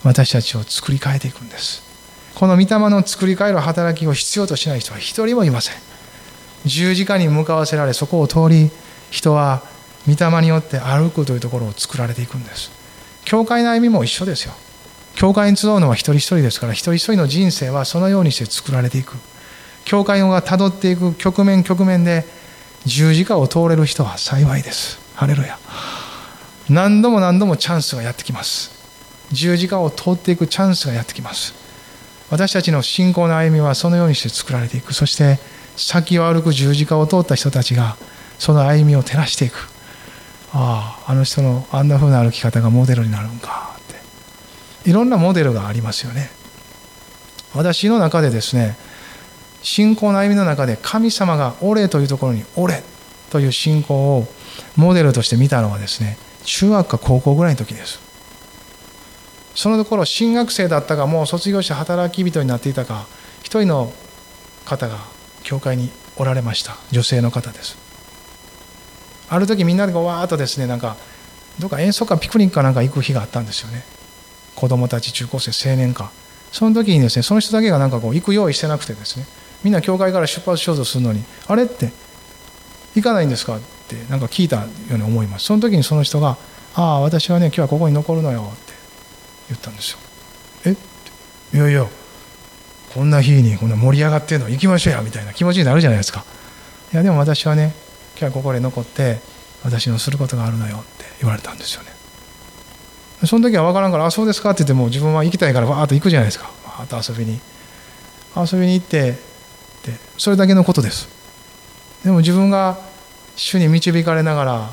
[0.04, 1.82] 私たちを作り変えていくんです。
[2.36, 5.93] この御霊の作り変える働きを必要としない人は一人もいません。
[6.66, 8.72] 十字架に向かわせられそこを通り
[9.12, 9.62] 人は
[10.08, 12.72] 御霊によって歩くというところを作られていくんです。
[13.26, 14.54] 教会の歩みも一緒ですよ。
[15.16, 19.16] 教会に集うのは一人一人ですから一人一人の人生はそのようにして作られていく。
[19.86, 22.26] 教会がたどっていく局面局面で
[22.86, 25.00] 十字架を通れる人は幸いです。
[25.16, 25.58] ハレルヤ。
[26.70, 28.72] 何度も何度もチャンスがやってきます。
[29.32, 31.54] 十字架を通っていくチャンスがやってきます。
[32.30, 34.94] 私たちの信仰の歩みはそのようにして作られていく。
[34.94, 35.40] そして
[35.76, 37.98] 先を歩く十字架を通った人たちが
[38.40, 39.70] その歩みを照らしていく。
[40.54, 44.90] あああの人のあんな風な歩き方がモデルになるんかって。
[44.90, 46.30] いろんなモデルがありますよね。
[47.56, 48.76] 私の中でですね
[49.62, 52.84] 信仰の歩みの中で神様が「俺」というところに「俺」
[53.32, 54.28] という信仰を
[54.76, 58.00] モデルとして見たのはですね中学か高校ぐらいの時です。
[59.56, 63.06] そのところ新学生だったかもう卒業して働き人になっていたか
[63.44, 63.94] 一人の
[64.66, 64.98] 方が
[65.44, 66.78] 教会におられました。
[66.92, 67.78] 女性の方です。
[69.30, 70.96] ある時みんなでわーっとですねなんか
[71.60, 73.84] どっか遠足かピクニックかなんか行く日があったんですよね。
[74.56, 76.12] 子供たち中高生青年か。
[76.52, 79.26] その時にですねその人だけがなんかこう行く用意してなくてですね
[79.64, 81.92] みんな教会から出発しようとするのにあれって
[82.96, 85.46] 行かないんですかってなんか聞いたように思います。
[85.46, 86.38] その時にその人が
[86.76, 88.74] 「ああ私はね今日はここに残るのよ」って
[89.50, 89.98] 言ったんですよ。
[90.66, 90.76] え
[91.56, 91.88] いやいや
[92.94, 96.24] こんな日にこんな盛り上がってるの行きましょうやみたいな気持ちになるじゃないですか。
[96.94, 97.74] いやでも私はね
[98.12, 99.20] 今日はここで残って
[99.64, 101.90] 私のすることがあるのよって言われたんですよね。
[103.26, 106.46] その時は分からんから「あそうですか」って言っても自分は行きたいからわーっと行くじゃないですか。
[106.66, 107.40] わーっと遊びに。
[108.36, 109.12] 遊びに行って
[109.84, 111.08] でそれだけのことです。
[112.04, 112.78] でも自分が
[113.36, 114.72] 主に導かれながら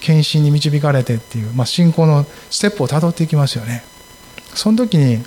[0.00, 3.84] 献身に導かれてっていう、まあ、信仰のステップをたどっていきますよね。
[4.54, 5.24] その時に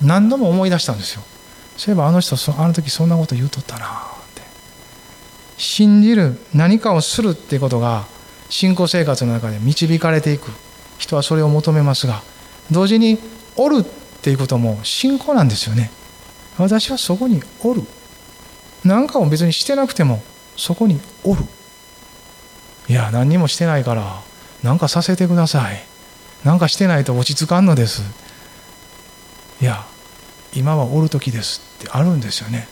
[0.00, 1.22] 何度も思い出したんですよ。
[1.76, 3.88] そういえばあの人あの時そんなこと言うとったなっ
[4.34, 4.42] て。
[5.56, 8.06] 信じる何かをするっていうことが
[8.48, 10.50] 信仰生活の中で導かれていく
[10.98, 12.22] 人はそれを求めますが
[12.70, 13.18] 同時に
[13.56, 13.84] おるっ
[14.22, 15.90] ていうことも信仰なんですよね。
[16.58, 17.82] 私はそこにおる。
[18.84, 20.22] 何かを別にしてなくても
[20.56, 21.42] そこにおる。
[22.88, 24.20] いや何にもしてないから
[24.62, 25.84] 何かさせてください。
[26.44, 28.02] 何かしてないと落ち着かんのです。
[29.60, 29.84] いや
[30.54, 32.68] 今はおる時ですってあるんですよね。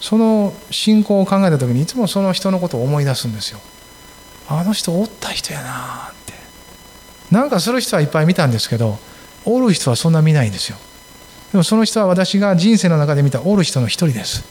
[0.00, 3.60] その信仰を考えた時にいつもその人のことを思い出すんですよ。
[4.48, 6.34] あの人おった人やなって。
[7.30, 8.98] なんかする人はいっぱい見たんですけど
[9.44, 10.78] おる人はそんな見ないんですよ。
[11.52, 14.44] でもその人は私が人生の中で見たおる人の一人です。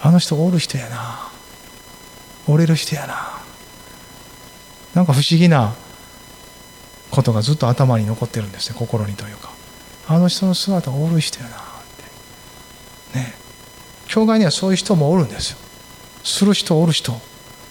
[0.00, 1.30] あの人おる人やな
[2.48, 3.40] おれる人やな
[4.94, 5.74] なんか不思議な
[7.10, 9.51] ことがずっと頭に残ってるんですね心にというか。
[10.08, 11.58] あの人の姿おる人やなっ
[13.12, 13.18] て。
[13.18, 13.34] ね。
[14.06, 15.58] 教会にはそういう人もおるんですよ。
[16.24, 17.20] する人おる人。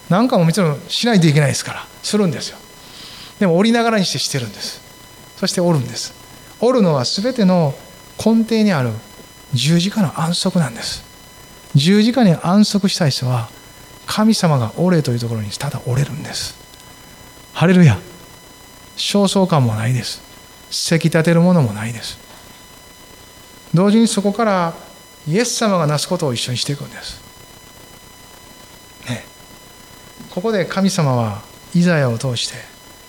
[0.08, 2.58] なんかももちろしないといけないですからするんですよ。
[3.38, 4.80] でもおりながらにしてしてるんです。
[5.38, 6.12] そしておるんです。
[6.60, 7.74] おるのは全ての
[8.18, 8.90] 根底にある
[9.52, 11.02] 十字架の安息なんです。
[11.74, 13.48] 十字架に安息したい人は
[14.06, 16.56] 神様がおれというところにただおれるんです。
[17.52, 17.98] ハレルヤ。
[18.96, 20.20] 焦燥感もないです。
[20.70, 22.18] せき立てるものもないです。
[23.74, 24.74] 同時にそこから
[25.26, 27.20] イエス様がなすことを一緒にしていくんです。
[29.08, 29.24] ね。
[30.30, 31.42] ここで神様は
[31.74, 32.54] イザヤを通して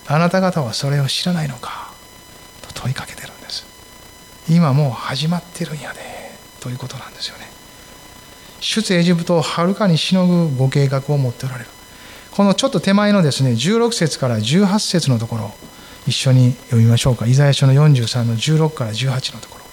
[0.06, 1.92] あなた方はそれを知らないのか
[2.62, 3.66] と問いかけてるんです。
[4.48, 6.00] 今もう始まってるんやで
[6.60, 7.50] ということなんですよね。
[8.60, 11.70] 出エジプトをはるかにしのぐご計画を持っておられる。
[12.30, 15.54] このちょっと手前のですね16節から18節のところ
[16.06, 17.26] 一緒に読みましょうか。
[17.26, 19.63] イザヤ書の43の16から18のところ。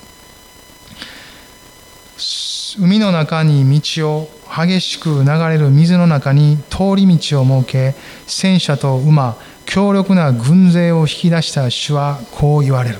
[2.80, 7.96] 海の中に道を激しく流れる水の中に通り道を設け
[8.28, 13.00] 戦車と馬強力な軍勢を引き出した主はこう言われる。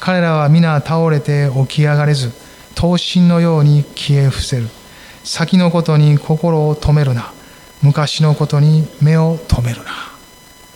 [0.00, 2.32] 彼らは皆倒れて起き上がれず
[2.74, 4.68] 刀身のように消え伏せる。
[5.24, 7.32] 先のことに心を止めるな。
[7.82, 9.90] 昔のことに目を止めるな。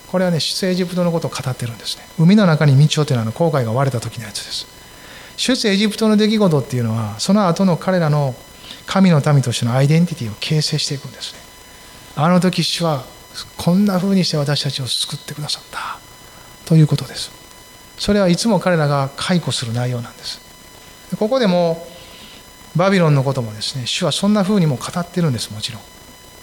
[0.08, 2.04] これはね出エジプトのことを語ってるんですね。
[2.18, 4.75] 海の中に道をというのは航海が割れた時のやつです。
[5.36, 8.34] 出エジプトの出来事っていうのはその後の彼らの
[8.86, 11.40] 神の民としてのアイデンティティを形成していくんですね。
[12.16, 13.04] あの時主は
[13.58, 15.98] こんな風にして私たちを救ってくださった。
[16.64, 17.30] ということです。
[17.98, 20.40] それはいつも彼らが解雇する内容なんです。
[21.18, 21.86] ここでも
[22.74, 25.82] バビロンのこともですね主はそんな風にも語ってるんですもちろん。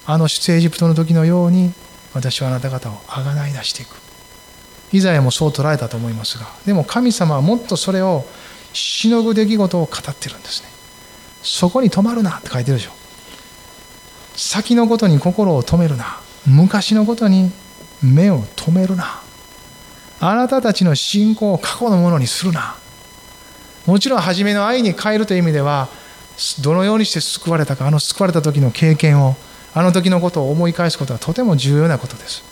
[0.06, 1.74] あの出エジプトの時のように
[2.14, 3.96] 私はあなた方をあがない出していく。
[4.92, 8.26] イザヤもそう捉えたと思いますがでも神様はもっとそれを
[8.74, 10.70] しのぐ出来事を語ってるんですね。
[11.44, 12.92] そこに止まるなって書いてるでしょ。
[14.36, 16.20] 先のことに心を止めるな。
[16.48, 17.52] 昔のことに
[18.02, 19.22] 目を止めるな。
[20.20, 22.76] あなたたちの信仰を過去のものにするな。
[23.86, 25.90] もちろん初めの愛に変えるという意味では
[26.62, 29.36] どのようにして救われたかあの救われた時の経験を
[29.74, 32.44] あの時のことを思い返すことはとても重要なことです。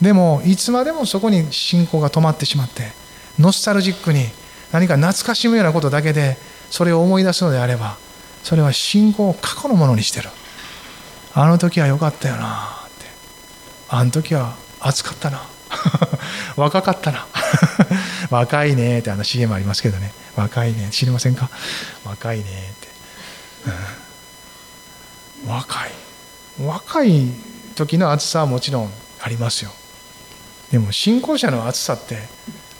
[0.00, 2.92] でもいつまでもそこに信仰が止まってしまって
[3.38, 4.26] ノスタルジックに
[4.72, 6.36] 何か懐かしむようなことだけで
[6.70, 7.98] それを思い出すのであれば
[8.42, 10.30] それは信仰を過去のものにしてる。
[11.34, 13.06] あの時は良かったよなって。
[13.88, 15.42] あの時は暑かったな。
[16.56, 17.26] 若かったな。
[18.30, 20.12] 若いねってあの CM ありますけどね。
[20.36, 20.88] 若いね。
[20.90, 21.48] 知りませんか？
[22.04, 22.88] 若いねって、
[25.44, 25.90] うん、若い。
[26.60, 27.28] 若い
[27.74, 28.92] 時の暑さはもちろん
[29.22, 29.70] ありますよ。
[30.70, 32.28] でも信仰者の暑さって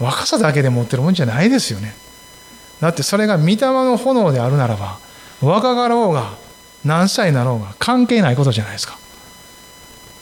[0.02, 1.94] 若さだけで持ってるもんじゃないですよね。
[2.80, 4.98] だってそれが御霊の炎であるならば
[5.40, 6.32] 若かろうが
[6.84, 8.98] 何歳になろうが関係ないことじゃないですか。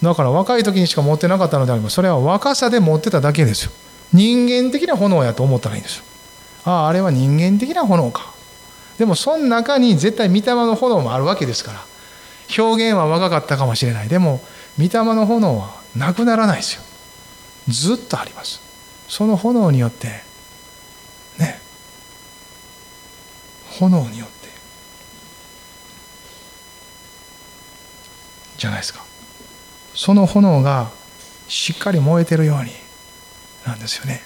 [0.03, 3.73] だから若い時にしか持ってなかったのであればそれは若さで持ってただけですよ。
[4.13, 6.05] 人間的な炎やと思ったらいいんですよ。
[6.65, 8.33] あああれは人間的な炎か。
[8.99, 11.81] でもその中に絶対御霊の炎もあるわけですから
[12.59, 14.09] 表現は若かったかもしれない。
[14.09, 14.43] でも
[14.79, 16.83] 御霊の炎はなくならないですよ。
[17.69, 18.70] ずっとあります。
[19.11, 20.07] その炎によって
[21.37, 21.61] ね。
[23.81, 24.49] 炎によって。
[28.57, 29.05] じゃないですか。
[29.97, 30.91] その炎が
[31.49, 32.71] しっかり燃えてるように
[33.67, 34.23] なんですよね。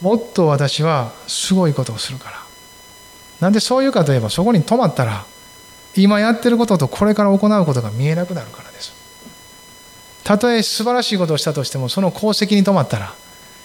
[0.00, 2.38] もっと私はすごいことをするから。
[3.40, 5.26] なんでそういうかといえばそこに止まったら
[5.96, 9.03] 今やってることとこれから行うことが見えなくなるからです。
[10.24, 13.14] たとえ素晴らしいことをしたとしてもその功績に止まったら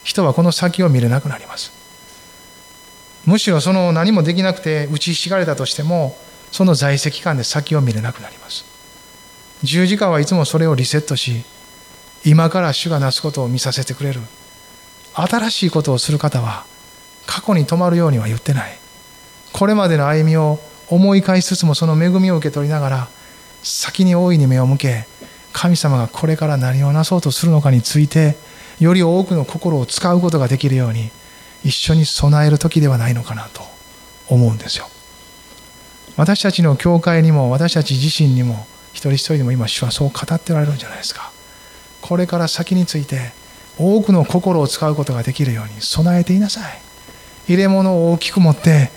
[0.03, 1.71] 人はこの先を見れなくなります。
[3.25, 6.17] むしろその何もできなくて打ちひしがれたとしても
[6.51, 8.65] その在籍感で先を見れなくなります。
[9.63, 11.43] 十字架はいつもそれをリセットし
[12.25, 14.21] 今から主がなすことを見させてくれる。
[15.13, 16.65] 新しいことをする方は
[17.25, 18.79] 過去に止まるようには言ってない。
[19.53, 23.07] これまでの歩みを思い返しつつもその恵みを受け取りながら
[23.63, 25.07] 先に大いに目を向け
[25.53, 28.35] 神様がこれから何をなそうとするのかについて
[28.79, 31.11] より多くの心を使うことができるように
[31.63, 33.61] 一緒に備える時ではないのかなと
[34.29, 34.87] 思うんですよ。
[36.15, 41.31] 私たちの教会にも私たち自身にも一人一人でも今主はそう語っておられるんじゃないですか。
[42.01, 43.31] これから先について
[43.77, 46.81] 多くの心を使うことができるように備えていなさい。
[47.47, 48.91] 入れ物を大きく持って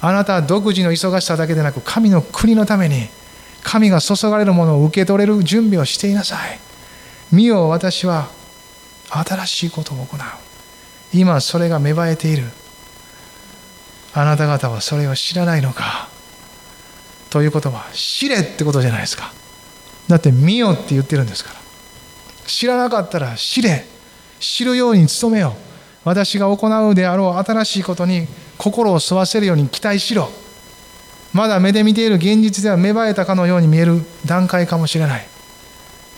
[0.00, 3.08] あなた独自の忙しさだけでなく神の国のために
[3.62, 6.58] 神が注がれるものを受け取れる準備をしていなさい。
[7.32, 8.28] 見よ私は
[9.10, 10.20] 新しいことを行う。
[11.12, 12.44] 今それが芽生えている。
[14.14, 16.08] あなた方はそれを知らないのか。
[17.30, 19.32] ということは知れってことじゃないですか。
[20.08, 21.56] だって見よって言ってるんですから。
[22.46, 23.84] 知らなかったら知れ。
[24.40, 25.56] 知るように努めよ
[26.04, 30.30] 私が行うであろう新しいことに心を沿わせるように期待しろ。
[31.32, 35.26] まだ目で見ている現実では芽生えたかのように見える段階かもしれない。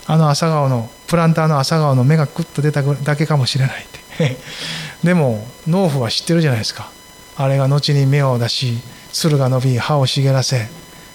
[0.07, 3.87] あの朝顔のプランターの朝顔の芽がクッと出ただけかもしれないっ
[4.17, 4.37] て。
[5.03, 6.89] でも農夫は知ってるじゃないですか。
[7.37, 8.79] あれが後に芽を出し
[9.11, 10.69] 鶴が伸び葉を茂らせ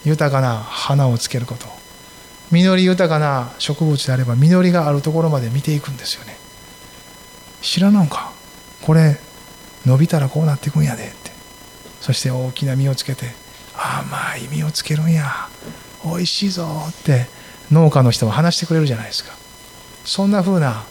[0.05, 1.67] 豊かな花をつけること。
[2.51, 6.37] 実り豊かな植物であれば実りがあるところまで見ていくんですよね。
[7.63, 8.31] 知らなんか
[8.83, 9.19] これ
[9.85, 11.33] 伸びたらこうなっていくんやでって。
[12.01, 13.35] そして大きな実をつけて
[13.77, 15.49] 甘い実をつけるんや。
[16.05, 17.27] おいしいぞって
[17.71, 19.33] 農家の人は話してくれるじゃないですか。
[20.05, 20.85] そんな風な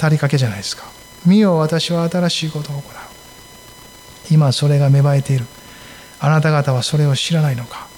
[0.00, 0.84] 語りかけじゃないですか。
[1.26, 2.82] 見よ私は新しいことを行う。
[4.30, 5.46] 今それが芽生えている。
[6.18, 7.88] あなた方はそれを知らないのか。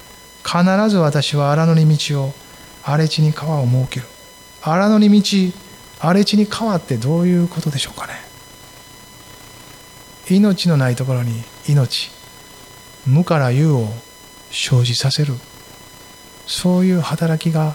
[0.45, 2.35] 必ず私は荒野に道を
[2.83, 4.07] 荒れ地に川を設ける。
[4.61, 5.53] 荒野に道
[6.01, 8.15] 荒れ地に川ってどういうことでしょうかね。
[10.29, 12.11] 命のないところに命。
[13.07, 13.89] 無から有を
[14.51, 15.35] 生じさせる。
[16.47, 17.75] そういう働きが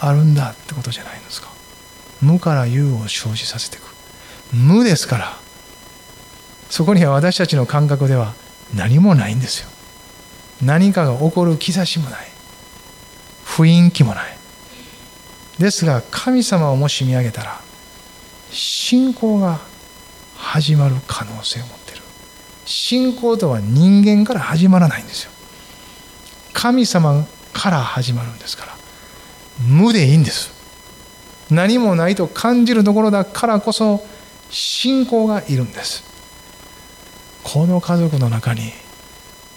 [0.00, 1.48] あるんだってことじゃないんですか。
[2.20, 3.94] 無から有を生じさせていく。
[4.52, 5.36] 無ですから。
[6.70, 8.34] そこには私たちの感覚では
[8.74, 9.68] 何もないんですよ。
[10.62, 12.28] 何かが起こる兆しもない。
[13.44, 14.38] 雰囲気もない。
[15.58, 17.60] ですが神様をもし見上げたら
[18.50, 19.58] 信仰が
[20.36, 21.77] 始まる可能性を持っている
[22.68, 25.30] 信仰とは人間から始まらないんですよ。
[26.52, 28.76] 神様から始まるんですから。
[29.66, 30.52] 無でいいんです。
[31.50, 34.04] 何もないと感じるところだからこそ
[34.50, 36.04] 信仰がいるんです。
[37.42, 38.70] この家族の中に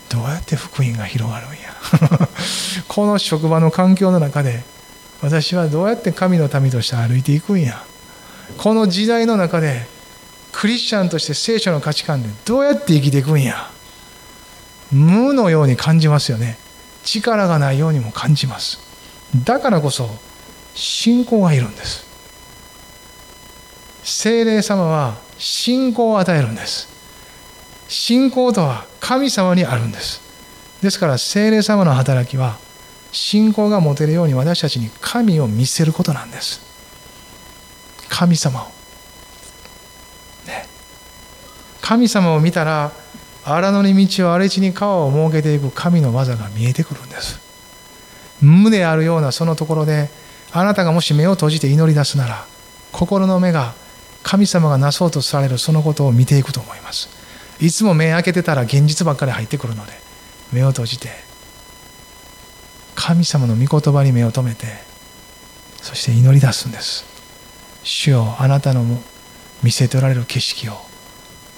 [0.07, 1.57] どうやって福音が広がるんや。
[2.87, 4.63] この職場の環境の中で
[5.21, 7.83] 私はどうやって神の民として歩いていくんや。
[8.57, 9.85] この時代の中で
[10.51, 13.69] クリスチャンとして聖書の価値観でどうやって生きていくんや。
[14.91, 16.57] 無のように感じますよね。
[17.03, 18.79] 力がないようにも感じます。
[19.43, 20.09] だからこそ
[20.75, 22.05] 信仰がいるんです。
[24.03, 26.89] 精霊様は信仰を与えるんです。
[27.87, 30.21] 信仰とは神様にあるんです。
[30.81, 32.57] ですから聖霊様の働きは
[33.11, 36.61] 信仰が持てるように私たちに神を見せることなんです。
[38.09, 38.65] 神様を
[40.47, 40.67] ね
[41.81, 42.91] 神様を見たら
[43.43, 47.39] 荒野に道を荒れ地に川を設けていく神の技が見えてくるんです。
[48.41, 50.09] 無であるようなそのところで
[50.51, 52.45] あなたがもし目を閉じて祈り出すなら
[52.91, 53.73] 心の目が
[54.23, 57.09] 神様がなそうとされるそのことを見ていくと思います。
[57.59, 59.93] いつも目開けてたら現実ばっかり入ってくるので
[60.51, 61.09] 目を閉じて
[62.95, 64.65] 神様の御言葉に目を留めて
[65.81, 67.05] そして祈り出すんです。
[67.83, 68.83] 主よあなたの
[69.63, 70.90] 見せておられる景色を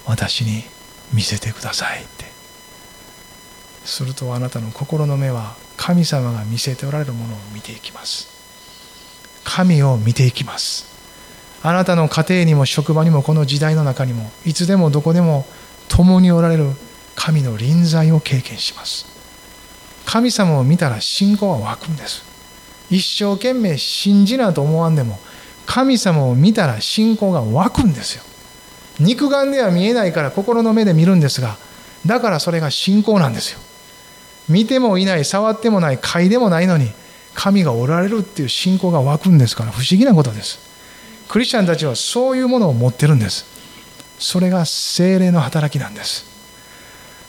[0.06, 0.64] 私に
[1.14, 2.26] 見せてくださいって。
[3.86, 8.28] するとあなたの心の目は神様が見せておられるものを見ていきます。
[9.44, 10.92] 神を見ていきます。
[11.62, 15.46] あなたの家庭にも職場にもこの時代の中にもいつでもどこでも
[15.88, 16.72] 共におられる
[17.16, 19.06] 神の臨在を経験します。
[20.06, 22.24] 神様を見たら信仰は湧くんです。
[22.90, 25.20] 一生懸命信じなと思わんでも
[25.66, 28.24] 神様を見たら信仰が湧くんですよ。
[29.00, 31.58] 肉眼では見えないから心の目で見るんですが
[32.06, 33.60] だからそれが信仰なんですよ。
[34.50, 36.92] 見てもいない触ってもない嗅いでもないのに
[37.34, 40.60] 神がおられるっていう信仰が湧くんですから不思議なことです。
[41.30, 43.46] クリスチャンたちはそういうものを持ってるんです。
[44.20, 46.26] それが精霊の働きなんです。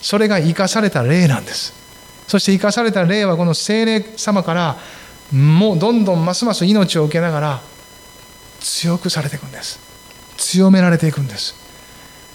[0.03, 1.73] それが生かされた霊なんです。
[2.27, 4.77] そして生かされた霊はこの精霊様から
[5.33, 7.61] もうどんどんますます命を受けながら
[8.61, 9.94] 強くされていくんです。
[10.45, 11.55] 強められていくんです。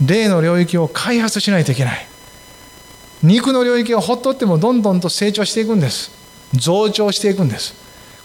[0.04, 2.08] 霊の領域を開発しないといけない。
[3.22, 6.12] 肉の領域をほっとってもどんどんと成長していくんです。
[6.54, 7.76] 増長していくんです。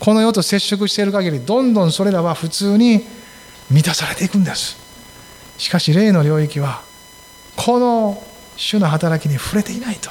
[0.00, 3.04] この世と接触している限りどんどんそれらは普通に
[3.70, 4.76] 満たされていくんです。
[5.58, 6.82] しかし霊の領域は
[7.56, 8.22] この
[8.56, 10.10] 主の働きに触れていないと。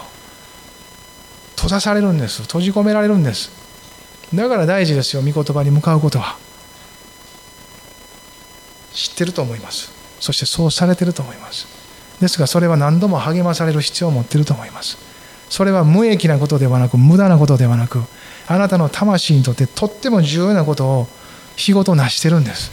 [1.55, 2.43] 閉ざされるんです。
[2.43, 3.51] 閉じ込められるんです。
[4.33, 6.37] だから大事ですよ御言葉に向かうことは。
[8.93, 9.91] 知ってると思います。
[10.19, 11.67] そしてそうされてると思います。
[12.21, 14.97] ですがそれは何度も励まされる必要を持っていると思います。
[15.49, 18.01] それは無益なことではなく無駄なことではなく
[18.47, 21.07] あなたの魂にとってとっても重要なことを
[21.55, 22.71] 日ごと成してるんです。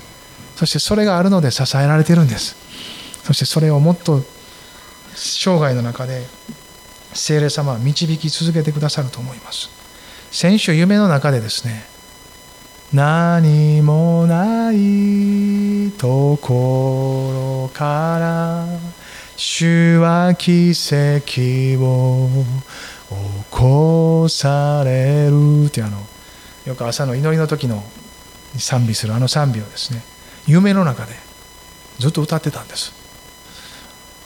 [0.56, 2.56] そしてそれがあるので支えられてるんです。
[3.24, 4.22] そしてそれをもっと
[5.14, 6.24] 生涯の中で
[7.12, 9.68] 聖霊様は導き続けてくださると思います。
[10.30, 11.84] 先週夢の中でですね
[12.92, 18.66] 何もないところから
[19.36, 22.28] 主は奇跡を
[23.08, 23.16] 起
[23.48, 25.98] こされるってあの
[26.66, 27.80] よく朝の祈りの時の
[28.58, 30.02] 賛美するあの賛美をですね
[30.48, 31.14] 夢の中で
[32.00, 32.92] ずっと歌ってたんです。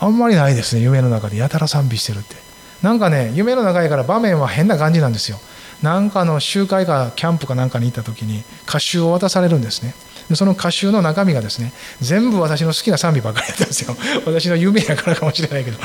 [0.01, 1.37] あんまりないですね夢の中で。
[1.37, 2.37] やたら賛美してるって。
[2.83, 5.39] なんかね夢の中やから場面は変な感じなんですよ。
[5.83, 9.95] なんかの集会かキャンプかなんかに行った時に歌集を渡されるんですね。
[10.29, 13.95] でその歌集の中身がですね全部私の好きな賛美ばっかりやったんですよ。
[14.25, 15.79] 私の夢やからかもしれないけど。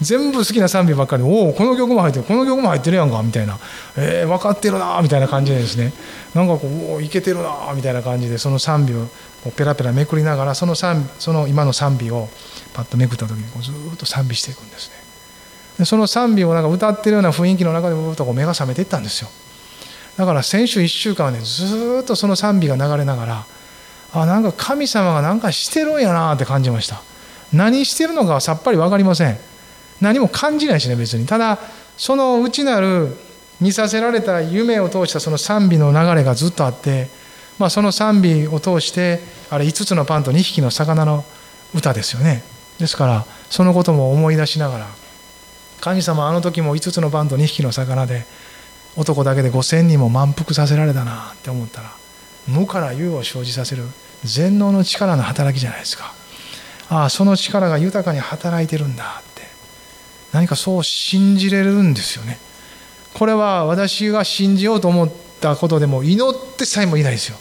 [0.00, 3.58] 全部好きな賛美ばっかりでおおこの曲も入ってるこの曲も入ってるやんかみたいな。
[3.96, 5.92] えー、分かってるなみたいな感じでですね。
[6.34, 9.08] なんかこうおおいけてるなみたいな感じでその賛美を
[9.52, 12.28] ペラペラめくりながらその賛その今の賛美を
[12.72, 15.03] パッとめくった時にこうずっと賛美していくんですね。
[15.78, 19.28] でその賛美をなんか歌ってるような雰囲気の中でぶっとこう目が覚めていったんですよ。
[20.16, 23.46] だから先週1週間はねずっとその賛美が流れながら
[24.12, 27.02] あなんか神様が何かしてるんやなって感じました。
[27.52, 29.38] 何してるのかはさっぱり分かりません。
[30.00, 31.26] 何も感じないしね別に。
[31.26, 31.58] ただ
[31.96, 33.16] その内なる
[33.60, 37.08] 見させられた夢を通したその賛美の流れがずっとあって、
[37.58, 39.20] まあ、その賛美を通して
[39.50, 41.24] あれ5つのパンと2匹の魚の
[41.74, 42.42] 歌ですよね。
[42.78, 44.86] ですからそのことも思い出しながら
[45.84, 48.24] 神様あの時も5つのパンと2匹の魚で
[48.96, 51.92] 男だけで5,000人も満腹させられたなって思ったら
[52.48, 53.82] 無から有を生じさせる
[54.24, 56.14] 全能の力の働きじゃないですか。
[56.88, 59.42] ああその力が豊かに働いてるんだって。
[60.32, 62.38] 何かそう信じれるんですよね。
[63.12, 67.36] これは私が信じようと思ったことでも祈ってさえもいないですよ。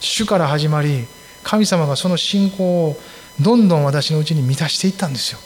[0.00, 1.06] 主から始まり
[1.42, 3.00] 神様がその信仰を
[3.40, 5.38] どんどん私のうちに満たしていったんですよ。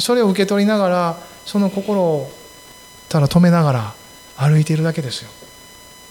[0.00, 2.30] それを受け取りながらその心を
[3.08, 3.94] ただ止めながら
[4.36, 5.30] 歩いているだけですよ。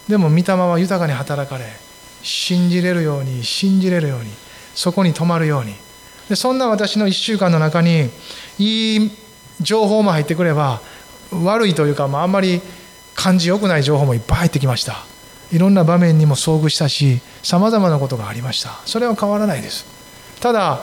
[0.08, 1.66] でも御霊は豊かに働かれ
[2.24, 4.32] 信じれるように信じれるように
[4.74, 5.76] そこに止まるように。
[6.30, 8.10] でそんな私の1週間の中に
[8.58, 9.12] いい
[9.62, 10.82] 情報も入ってくれば
[11.32, 12.62] 悪いというか、まあ、あんまり
[13.14, 15.06] 感じよくない情報もいっぱい入ってきました。
[15.52, 18.80] いろんな場面にも遭遇したしさまざまなことがありました。
[18.86, 19.86] それは変わらないです。
[20.40, 20.82] ただ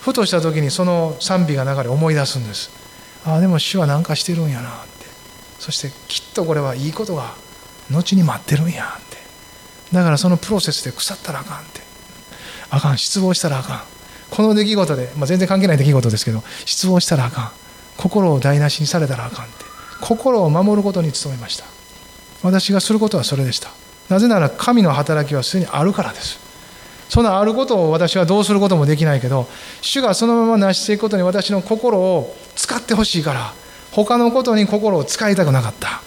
[0.00, 2.83] ふとした時にその賛美が流れ思い出すんです。
[3.24, 5.06] ああでも主は何かしてるんやなって。
[5.58, 7.34] そしてきっとこれはいいことが
[7.90, 9.16] 後に待ってるんやって。
[9.92, 11.80] だからそのプロセスで腐ったらあかんって。
[12.70, 12.98] あかん。
[12.98, 13.80] 失望したらあかん。
[14.30, 17.50] この出来事で、まあ、全然関係ない出来事ですけど失望したらあかん。
[17.96, 19.64] 心を台無しにされたらあかんって。
[20.00, 21.64] 心を守ることに努めました。
[22.42, 23.70] 私がすることはそれでした。
[24.10, 26.44] なぜなら神の働きはすでにあるからです。
[27.08, 29.46] そのあることを私はどうすることもできないけど
[29.80, 32.34] 主がそのまま成していくことに私の心を
[32.64, 33.52] 使ってほしいから
[33.92, 36.02] 他のことに心を使いたくなかった。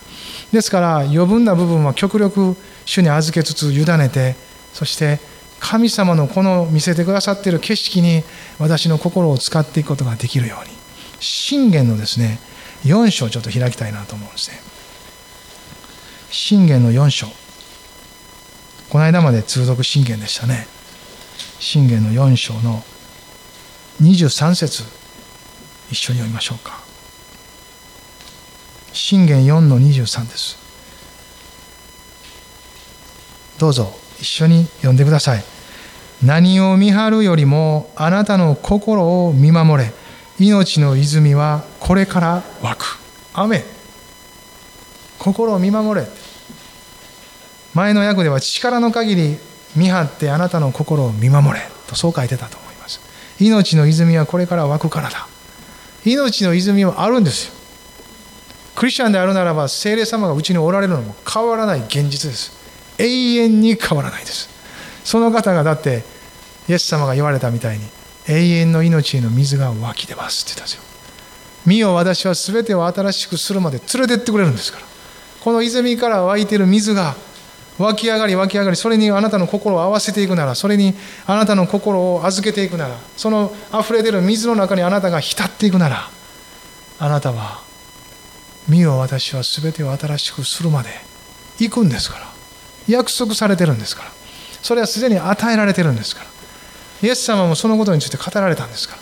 [0.51, 2.55] ですから余分な部分は極力
[2.85, 4.35] 主に預けつつ委ねて
[4.73, 5.19] そして
[5.59, 8.23] 神様のこの見せてくださっている景色に
[8.57, 10.71] 私の心を使っていくことができるように。
[11.19, 12.39] 信玄のですね
[12.85, 14.59] 4章ちょっと開きたいなと思うんですね。
[16.31, 17.27] 信玄の4章。
[18.89, 20.67] この間まで通読信玄でしたね。
[21.59, 22.83] 信玄の4章の
[24.01, 24.96] 23節。
[25.91, 26.79] 一緒に読みましょうか。
[28.93, 30.57] 信玄4の23です。
[33.59, 35.43] どうぞ一緒に読んでください。
[36.23, 39.91] 何を見張るよりもあなたの心を見守れ。
[40.39, 42.99] 命の泉はこれから湧く。
[43.33, 43.63] 雨。
[45.19, 46.07] 心を見守れ。
[47.73, 49.37] 前の訳では力の限り
[49.75, 51.65] 見張ってあなたの心を見守れ。
[51.87, 52.99] とそう書いてたと思います。
[53.39, 55.27] 命の泉はこれから湧くからだ。
[56.11, 57.53] 命の泉はあるんですよ。
[58.75, 62.55] クリスチャンであるならば聖霊様がうちにおられるのも変わらない現実です。
[62.97, 64.49] 永遠に変わらないです。
[65.03, 66.03] その方がだって
[66.69, 67.83] イエス様が言われたみたいに
[68.27, 70.83] 永遠の命への水が湧き出ますって言ったんですよ。
[71.65, 74.85] 見よ私は全てを新しくするまで連れてってくれるんですから。
[75.41, 77.15] この泉から湧いてる水が
[77.77, 80.93] 湧き上がり湧き上がりそれにあなたの心を合わせていくならそれに
[81.25, 86.09] あなたの心を預けていくならその溢れ出る水の中にあなたが浸っていくなら
[86.99, 87.67] あなたは
[88.67, 90.89] 見よ私は全てを新しくするまで
[91.59, 92.27] 行くんですから。
[92.87, 94.09] 約束されてるんですから。
[94.61, 96.27] それはすでに与えられてるんですから。
[97.07, 99.01] イエス様もそのことについて語られたんですから。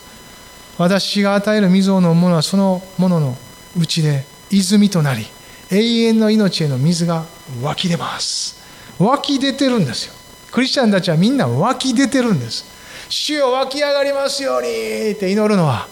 [0.78, 3.38] 私が与える水を飲む者はそのものの
[3.78, 5.26] うちで泉となり
[5.72, 7.26] 永遠の命への水が
[7.62, 8.55] 湧き出ます。
[9.00, 10.14] 湧き出てるんですよ。
[10.52, 12.66] クリスチャンたちはみんな湧き出てるんです。
[13.10, 15.88] 主よ湧き上がりますようにって祈るのは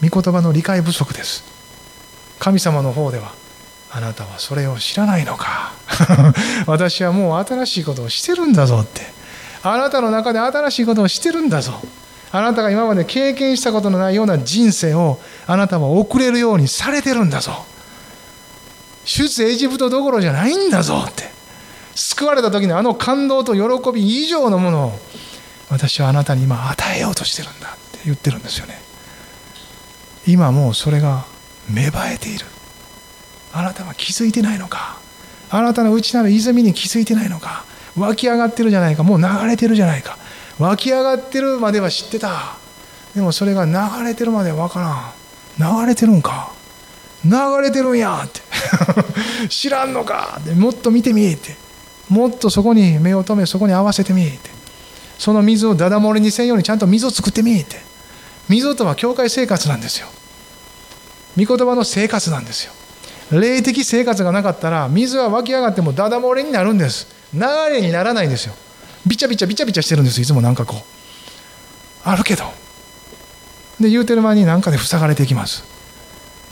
[0.00, 1.44] 御言葉の理解不足です。
[2.38, 3.32] 神様の方では
[3.90, 5.72] あなたはそれを知らないのか。
[6.66, 9.02] 私はもう新しいことをしてるんだぞって。
[9.62, 11.80] あなたの中で新しいことをしてるんだぞ。
[12.32, 17.64] あなたが今まで経験したことのないような人生をあなたは送れるようにされてるんだぞ。
[19.04, 21.30] 出エジプトどころじゃないんだぞって。
[21.94, 24.98] 救われた時のあの感動と喜び以上のものを
[25.70, 28.80] 私はあなたに今与えようとしてるんだって言ってるんですよね。
[30.26, 31.24] 今もうそれが
[31.70, 32.46] 芽生えている。
[33.52, 34.98] あなたは気づいてないのか。
[35.50, 37.64] あなたの内なる泉に気づいてないのか。
[37.96, 39.02] 湧き上がってるじゃないか。
[39.02, 40.16] もう流れてるじゃないか。
[40.58, 42.56] 湧き上がってるまでは知ってた。
[43.14, 43.72] でもそれが流
[44.04, 45.14] れてるまでは分か
[45.58, 45.82] らん。
[45.82, 46.52] 流れてるんか。
[47.24, 47.30] 流
[47.62, 48.40] れてるんやって。
[49.48, 50.54] 知らんのかって。
[50.54, 51.56] もっと見てみえって。
[52.12, 54.50] もっとそこに目を留めそこに合わせてみって。
[55.18, 57.76] その水をダダ漏れにせんようにちゃんと水を作ってみって。
[58.50, 60.08] 水とは教会生活なんですよ。
[61.38, 62.72] 御言葉の生活なんですよ。
[63.40, 67.06] 霊的生活がなかったら水は湧き上がってもダダ漏れになるんです。
[67.32, 67.40] 流
[67.70, 68.54] れにならないんですよ。
[69.06, 70.80] ビチャビチャビチャビチャしてるんですいつもなんかこう。
[72.04, 72.44] あるけど。
[73.80, 75.64] で言うてる間に何かで塞がれていきます。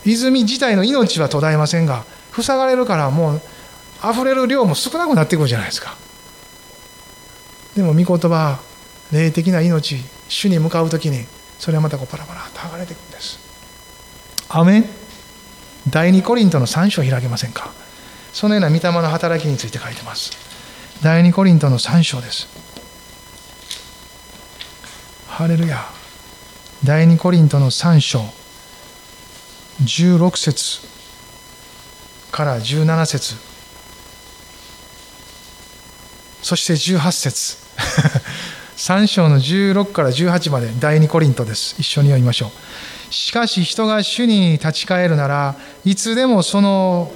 [0.05, 2.03] 泉自体の命は途絶えませんが
[2.33, 3.41] 塞がれるからもう
[4.03, 5.95] 溢れる量も少なくなってくるじゃないですか。
[7.75, 8.59] でも御言葉
[9.11, 11.25] 霊的な命主に向かう時に
[11.59, 13.39] それはまたこうパラパラと剥がれていくんです。
[14.49, 14.85] アメン。
[15.89, 17.71] 第二コリントの3章開けませんか。
[18.33, 20.31] そのような御霊の働きについて書いてます。
[21.01, 22.47] 第二コリントの3章です。
[25.27, 25.85] ハレルヤ。
[26.83, 28.21] 第二コリントの3章。
[29.83, 30.81] 16節
[32.31, 33.50] から17節。
[36.41, 37.57] そして18節。
[38.77, 41.75] 3章の16から18まで第2コリントです。
[41.77, 43.13] 一緒に読みましょう。
[43.13, 47.11] しかし人が主に立ち返るならいつでもその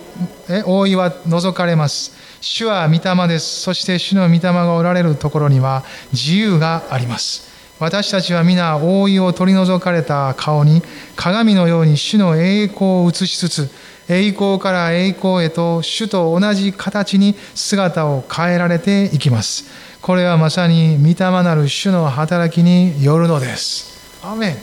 [0.66, 2.14] 覆いは除かれます。
[2.42, 3.62] 主は御霊です。
[3.62, 7.50] そして主の御霊がおられるところには自由があります。
[7.80, 10.82] 私たちは皆覆いを取り除かれた顔に
[11.16, 13.70] 鏡のように主の栄光を映しつつ
[14.08, 19.66] 栄光から栄光へと主と同じ形に姿を変えられていきます。
[20.02, 24.20] これはまさに御霊なる主の働きによるのです。
[24.24, 24.58] アメン。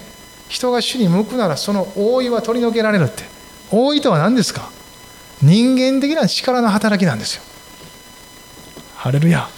[0.49, 3.25] 人が主に向くならその覆いは取り除けられるって。
[3.71, 4.71] 覆いとは何ですか？
[5.43, 7.43] 人間的な力の働きなんですよ。
[8.97, 9.49] ハレルヤ。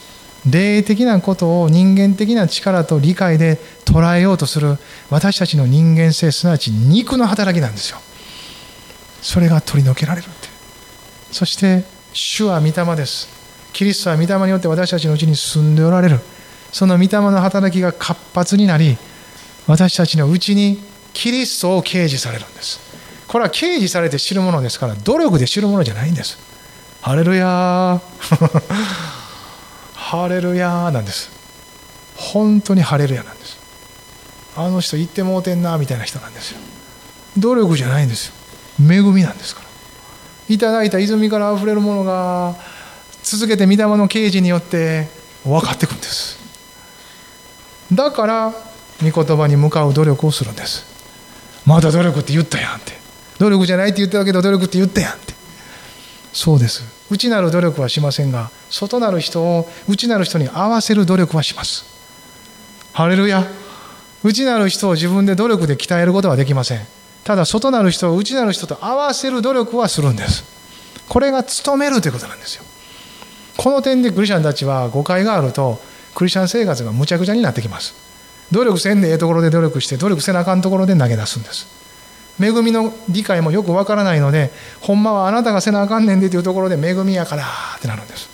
[0.48, 4.76] 霊的なことを人間的な力と理解で捉えようとする
[5.08, 7.98] 私たちの人間性すなわち肉の働きなんですよ
[9.24, 10.48] それが取り除けられるって
[11.32, 13.28] そして主は御霊です。
[13.72, 16.20] キリストは御霊によって私たちのうちに住んでおられる。
[16.70, 18.96] その御霊の働きが活発になり
[19.66, 20.78] 私たちのうちに
[21.12, 22.78] キリストを掲示されるんです。
[23.26, 26.38] これは掲示されて知るものですから努力で知るものじゃないんです。
[27.00, 28.00] ハレルヤー。
[29.94, 31.30] ハレルヤーなんです。
[32.14, 33.56] 本当にハレルヤなんです。
[34.56, 36.58] あの人言ってもうてんなみたいな人なんですよ。
[37.38, 38.34] 努力じゃないんですよ。
[38.80, 39.66] 恵みなんですから。
[40.54, 42.54] いただいた泉からあふれるものが
[43.22, 45.08] 続けて御霊の啓示によって
[45.44, 46.38] 分かってくんです。
[47.92, 48.54] だから
[49.02, 50.84] 御言葉に向かう努力をするんです。
[51.66, 52.92] まだ努力って言ったやんって。
[53.38, 55.34] 努力じゃないって言ったけど努力って言ったやんって。
[56.32, 56.82] そうです。
[57.10, 61.84] 内なる努力はしませんが外なる人を内なる人に合わせる努力はします。
[62.92, 63.46] ハレルヤ。
[64.22, 66.86] 内なる人を自分で努力で鍛えることはできません。
[67.24, 70.44] ただ外なる人を内なる人と合わせる努力はするんです。
[71.08, 72.64] これが務めるということなんですよ。
[73.56, 75.80] この点でクリスチャンたちは誤解があると
[76.14, 77.94] クリスチャン生活がむちゃくちゃになってきます。
[78.52, 81.66] 努力せんでええところで努力して努力せなあかんところで投げ出すんです。
[82.40, 84.50] 恵みの理解もよくわからないので
[84.80, 87.44] ほんまはあなたがせなあかんねんでというところで恵みやから
[87.76, 88.28] ってなるんです。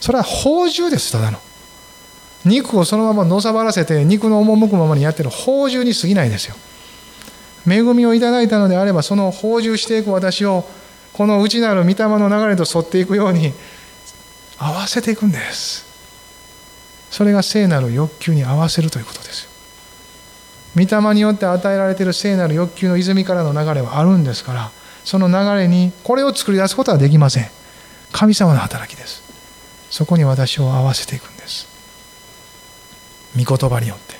[0.00, 1.38] それは宝珠ですただの。
[2.44, 6.54] 肉をそのままのさばらせて肉の赴くままにやってる宝珠に過ぎないですよ。
[7.66, 10.64] 恵みをいただいたのであればその宝珠していく私を
[11.12, 13.52] この内なる御霊の流れと沿っていくように
[14.58, 15.86] 合わせていくんです。
[17.16, 19.48] それが聖なる欲求に合わせるということです
[20.74, 24.70] 御霊によって与えられている聖なる欲求の泉からの流れはあるんですから
[25.04, 27.46] その流れにこれを作り出すことはできません。
[28.12, 29.22] 神様の働きです。
[29.88, 31.68] そこに私を合わせていくんです。
[33.36, 34.16] 御言葉によって。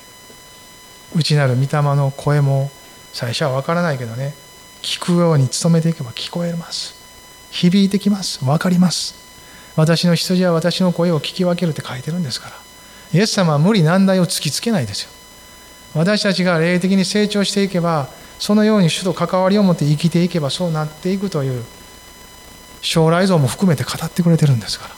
[1.15, 2.71] 内なる御霊の声も
[3.17, 4.35] 最初は分からないけどね。
[4.83, 6.95] 聞くように努めていけば聞こえます。
[7.51, 8.45] 響いてきます。
[8.45, 9.15] 分かります。
[9.75, 12.57] 私の羊は私の声を聞き分けるって書いてるんですから。
[13.15, 15.11] イエス様は無理難題を突きつけないですよ。
[15.95, 21.65] 私たちが霊的に成長していけばそのように主と関わりを持って生きていけばそうなっていくという
[22.83, 24.95] 将来像も含めて語ってくれてるんですから。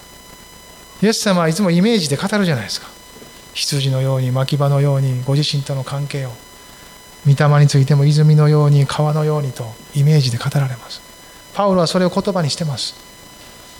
[1.03, 2.89] イエス様はいつもイメージで語るじゃないですか。
[3.55, 6.48] 羊のように牧場のようにご自身との関係を。
[7.29, 11.03] 御霊についても泉のように川のようにとイメージで語られます。
[11.55, 12.95] パウロはそれを言葉にしてます。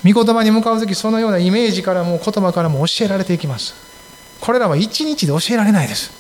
[0.05, 3.75] 御言葉に向かう時そのようなイメージからも言葉からも教えられていきます。
[4.41, 6.13] これらは一日で教えられないです。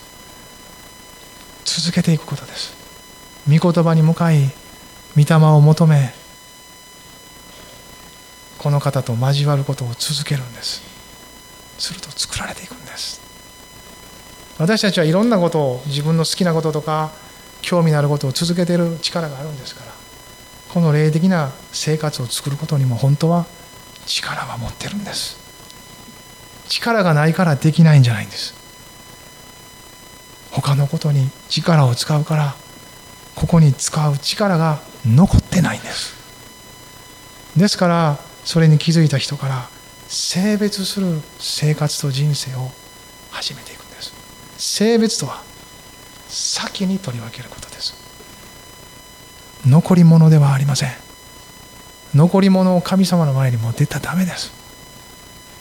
[1.64, 2.74] 続けていくことです。
[3.46, 4.50] 御言葉に向かい
[5.16, 6.12] 御霊を求め
[8.58, 10.82] この方と交わることを続けるんです。
[11.78, 13.27] すると作られていくんです。
[14.58, 17.12] 私たちはいろんなことを自分の好きなこととか
[17.62, 19.92] 興味のあることを続けてる力があるんですから
[20.68, 23.46] この霊的な生活を作ることにも本当は
[24.06, 25.38] 力は持ってるんです。
[26.68, 28.54] 力がないからできないんじゃないんです。
[30.50, 32.54] 他のことに力を使うから
[33.34, 36.14] ここに使う力が残ってないんです。
[37.56, 39.68] ですからそれに気づいた人から
[40.08, 42.70] 性別する生活と人生を
[43.30, 43.67] 始めて
[44.58, 45.42] 性別とは
[46.28, 47.94] 先に取り分けることです。
[49.66, 50.90] 残り物ではありません。
[52.14, 54.52] 残り物を神様の前に持ってったらダメです。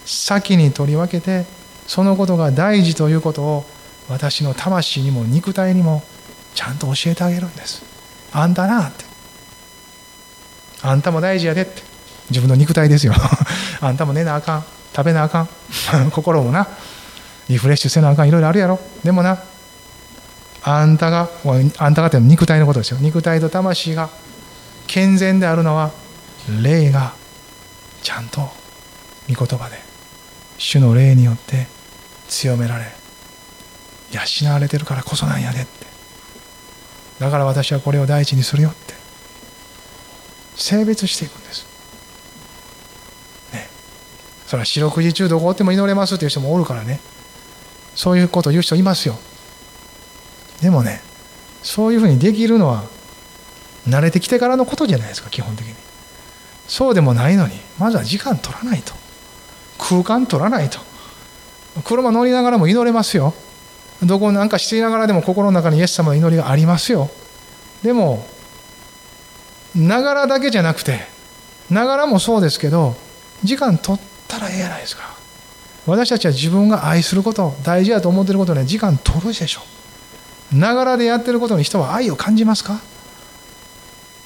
[0.05, 1.45] 先に取り分けて
[1.87, 3.65] そのことが大事ということを
[4.09, 6.03] 私の魂にも肉体にも
[6.55, 7.83] ちゃんと教えてあげるんです。
[8.33, 9.05] あんたなって。
[10.81, 11.83] あんたも大事やでって。
[12.29, 13.13] 自分の肉体ですよ。
[13.79, 14.65] あんたも寝なあかん。
[14.95, 15.49] 食べなあかん。
[16.11, 16.67] 心もな。
[17.49, 18.27] リフレッシュせなあかん。
[18.27, 18.79] いろいろあるやろ。
[19.03, 19.41] でもな
[20.63, 21.29] あんたが
[21.77, 22.97] あんたがって肉体のことですよ。
[22.99, 24.09] 肉体と魂が
[24.87, 25.91] 健全であるのは
[26.61, 27.13] 霊が
[28.03, 28.41] ちゃんと
[29.29, 29.77] 御言葉で
[30.57, 31.67] 主の霊によって
[32.27, 32.85] 強められ
[34.11, 35.87] 養われてるからこそなんやでって。
[37.19, 38.93] だから私はこれを第一にするよって
[40.55, 41.65] 性別していくんです。
[43.53, 43.67] ね。
[44.45, 46.99] それは四六時中どこおっても祈れますっていう人もおるからね。
[47.97, 49.17] そういうことを言う人いますよ。
[50.61, 51.01] でもね
[51.63, 52.83] そういうふうにできるのは
[53.87, 55.73] 慣れてきてからのことじゃないですか基本的に。
[56.67, 58.93] そうでもないのにまずは時間取らないと。
[59.79, 60.79] 空間取らないと。
[61.83, 63.33] 車乗りながらも祈れますよ。
[64.03, 67.09] どこなんかしていながらでも心の中にイエス様の祈りがありますよ。
[67.81, 68.27] でも
[69.75, 70.99] ながらだけじゃなくて
[71.71, 72.95] ながらもそうですけど
[73.43, 75.16] 時間取ったらええやないですか。
[75.87, 79.61] 私たちは自分が愛すること大事やと思ってることには時間取るでしょ
[80.53, 82.79] ながらでやってることに人は愛を感じますか？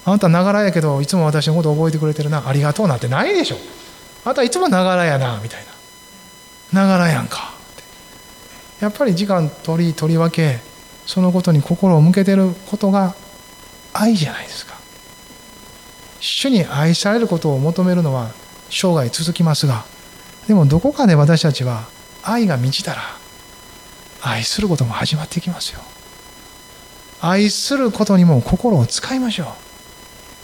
[0.03, 3.57] あなたながらやけどいつも私のこと覚えてくれてるなありがとうなんてないでしょ
[4.26, 5.66] あなたいつもながらやなみたい
[6.74, 6.82] な。
[6.82, 7.53] ながらやんか。
[8.80, 10.59] やっぱり時間取り取り分け
[11.05, 13.14] そのことに心を向けてることが
[13.93, 14.80] 愛じゃないですか。
[16.20, 18.32] 主に愛されることを求めるのは
[18.70, 19.86] 生涯続きますが
[20.48, 21.88] でもどこかで私たちは
[22.24, 23.02] 愛が満ちたら
[24.22, 25.82] 愛することも始まっていきますよ。
[27.22, 29.48] 愛することにも心を使いましょう。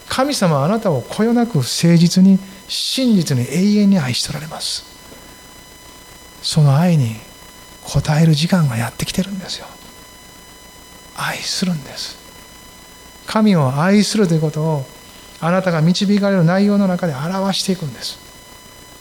[0.09, 4.85] 神様はあなたをこよなく誠実に真実に永遠に愛しとられます。
[6.41, 7.15] その愛に
[7.83, 9.67] 応える時間がやってきてるんですよ。
[11.15, 12.17] 愛するんです。
[13.25, 14.85] 神を愛するということを
[15.39, 18.26] あなたが導かれる内容の中で表していくんです。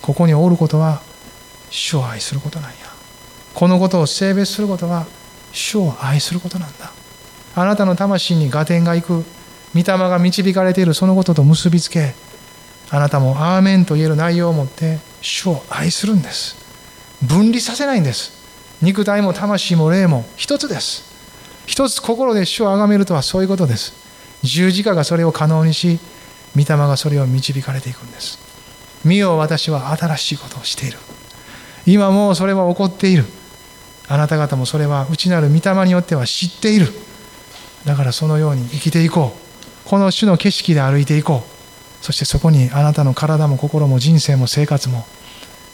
[0.03, 1.03] ここにおることは
[1.71, 2.77] 主を愛することなんや。
[3.55, 5.07] このことを性別することは
[5.53, 6.93] 主を愛することなんだ。
[7.55, 9.25] あなたの魂に合点がいく
[9.75, 12.15] 御霊が導かれているそのことと結びつけ
[12.91, 16.57] あなたもアーメンと言える内容を持って主を愛するんです。
[17.23, 18.37] 分離させないんです。
[18.83, 21.05] 肉体も魂も霊も一つです。
[21.67, 23.95] 一つ心で主を崇めるとはそういうことです。
[24.43, 25.99] 十字架がそれを可能にし
[26.55, 28.46] 御霊がそれを導かれていくんです。
[29.07, 30.99] 見よ私は新しいことをしている。
[31.87, 33.25] 今もうそれは起こっている。
[34.09, 36.89] あなた方もそれは内なる御霊によっては知っている。
[37.85, 39.89] だからそのように生きていこう。
[39.89, 42.05] この種の景色で歩いていこう。
[42.05, 45.07] そしてそこにあなたの体も心も人生も生活も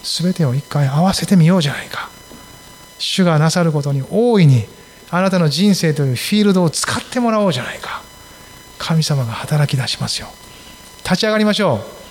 [0.03, 2.11] 全てを一回合わせてみようじゃないか。
[2.99, 4.65] 主がなさることに大いに
[5.11, 8.03] あなたの人生というフィールドを使ってもらおうじゃないか。
[8.79, 10.29] 神様が働き出しますよ。
[11.05, 12.02] 立ち上がりましょう。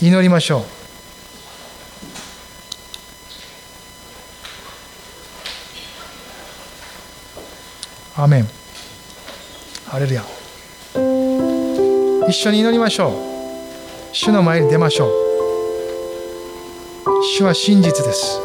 [0.00, 0.64] 祈りましょう。
[8.16, 8.48] アメン。
[9.86, 10.22] ハレルヤ。
[12.28, 13.12] 一緒に祈りましょう。
[14.12, 15.10] 主の前に出ましょう。
[17.36, 18.40] 主は真実です。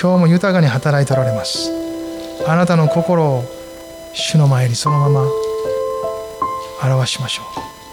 [0.00, 1.70] 今日も豊かに働いておられます。
[2.46, 3.44] あなたの心を
[4.14, 5.26] 主の前にそのまま
[6.82, 7.42] 表しましょ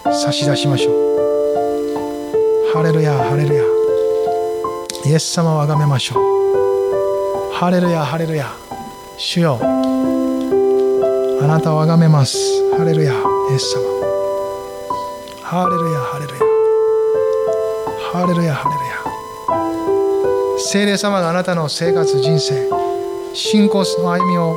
[0.09, 0.13] う。
[0.13, 1.08] 差し出しましょう。
[2.71, 3.63] ハレルヤハレルヤ
[5.05, 8.53] イエス様をあがめましょうハレルヤハレルヤ
[9.17, 12.37] 主よあなたをあがめます
[12.77, 13.15] ハレルヤイ
[13.55, 13.81] エス様
[15.41, 16.39] ハレルヤハレルヤ
[18.13, 22.69] ハレルヤハレルヤ聖霊様があなたの生活人生
[23.33, 24.55] 信仰の歩みを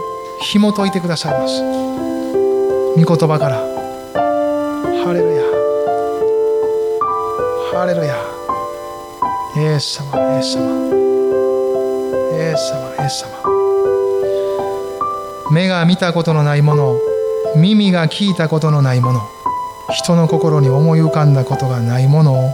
[0.53, 3.72] 紐解いてくださいます御言葉から
[9.73, 10.61] イエス様イエス様。
[12.31, 13.31] イエス様イエス様。
[15.51, 17.01] 目が見たことのないもの
[17.57, 19.23] 耳が聞いたことのないもの
[19.91, 22.51] 人の心に思い浮かんだことがないものを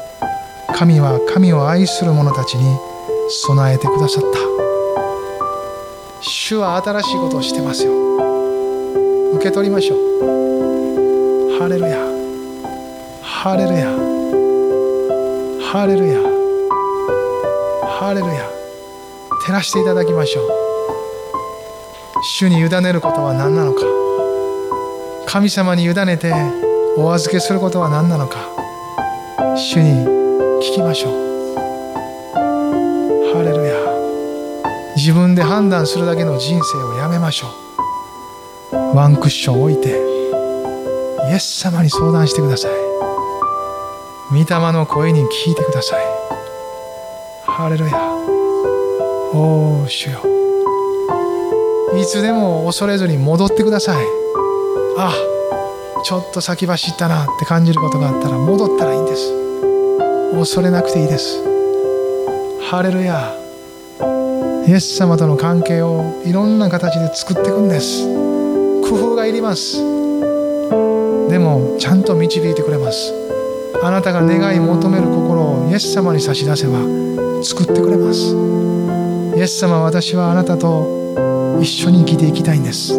[0.76, 2.78] 神は神を愛する者たちに
[3.28, 4.38] 備えてくださった。
[6.20, 7.94] 主は新しいことをしてますよ。
[9.34, 11.58] 受け取りましょう。
[11.58, 11.98] ハレルヤ。
[13.22, 13.88] ハレルヤ。
[15.72, 16.37] ハレルヤ。
[18.08, 18.48] ハレルヤ。
[19.44, 20.48] 照らしていただきましょう。
[22.38, 23.82] 主に委ねることは何なのか。
[25.26, 26.32] 神様に委ねて
[26.96, 28.38] お預けすることは何なのか。
[29.54, 30.06] 主に
[30.58, 31.12] 聞きましょう。
[33.34, 33.76] ハレルヤ。
[34.96, 37.48] 自分で判断するだけの人生をやめましょ
[38.72, 38.96] う。
[38.96, 39.90] ワンクッション置いて
[41.30, 42.70] イエス様に相談してください。
[44.30, 46.17] 御霊の声に聞いてください。
[47.58, 47.90] ハレルヤ
[49.34, 50.20] おお主よ
[51.98, 54.06] いつでも恐れずに戻ってください。
[54.96, 55.12] あ
[56.04, 59.32] ちょっと先走ったなって感じることがあったら戻ったらいいんです。
[60.38, 61.42] 恐れなくていいです。
[62.70, 63.34] ハレルヤ
[64.68, 68.04] イエス様との関係をいろんな形で作っていくんです。
[68.88, 69.78] 工夫がいります。
[71.28, 73.12] でもちゃんと導いてくれます。
[73.82, 77.08] あなたが願い求める心をイエス様に差し出せば
[77.42, 78.34] 作ってくれます。
[79.36, 82.94] イエス様私はあなたと一緒に生きていきたいんです。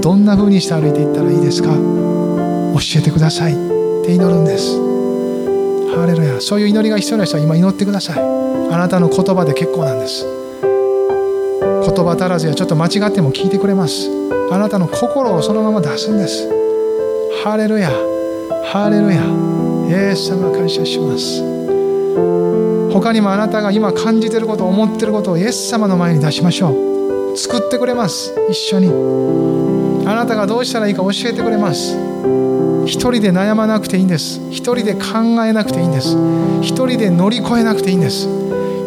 [0.00, 1.68] どんな風にして歩いていったらいいですか？
[1.68, 1.74] 教
[2.96, 3.52] えてください。
[3.52, 3.56] っ
[4.04, 4.76] て祈るんです。
[5.94, 6.40] ハレルヤ。
[6.40, 8.18] そういう祈りが必要な人は今祈ってください。
[8.18, 10.24] あなたの言葉で結構なんです。
[10.24, 14.08] 言葉足らずやちょっと間違っても聞いてくれます。
[14.50, 16.48] あなたの心をそのまま出すんです。
[17.44, 17.90] ハレルヤ。
[18.72, 19.22] ハレルヤ。
[19.88, 21.42] イエス様感謝します。
[22.92, 27.36] 他にもあなたが今感じていること思っていることをイエス様の前に出しましょう。
[27.36, 28.34] 作ってくれます。
[28.50, 30.06] 一緒に。
[30.06, 31.96] あなたがどうしたらいいか教えてくれます。
[32.84, 34.40] 一人で悩まなくていいんです。
[34.50, 35.00] 一人で考
[35.44, 36.16] えなくていいんです。
[36.60, 38.28] 一人で乗り越えなくていいんです。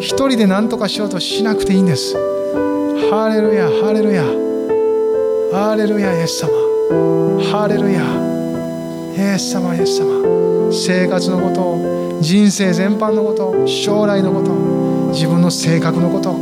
[0.00, 2.14] 一人で何とかしようとしなくていいんです。
[3.10, 4.22] ハレルヤハレルヤ。
[5.52, 6.50] ハレルヤイエス様。
[7.50, 8.02] ハレルヤ。
[9.16, 10.70] イエス様イエス様。
[10.70, 14.52] 生活のことを人生全般のこと将来のこと
[15.12, 16.34] 自分の性格のこと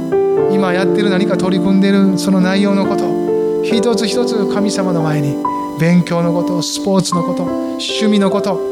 [0.53, 5.37] 今やってる何か取り組んでるその内容のこと一つ一つ神様の前に
[5.81, 8.71] 勉強のことスポーツのこと趣味のこと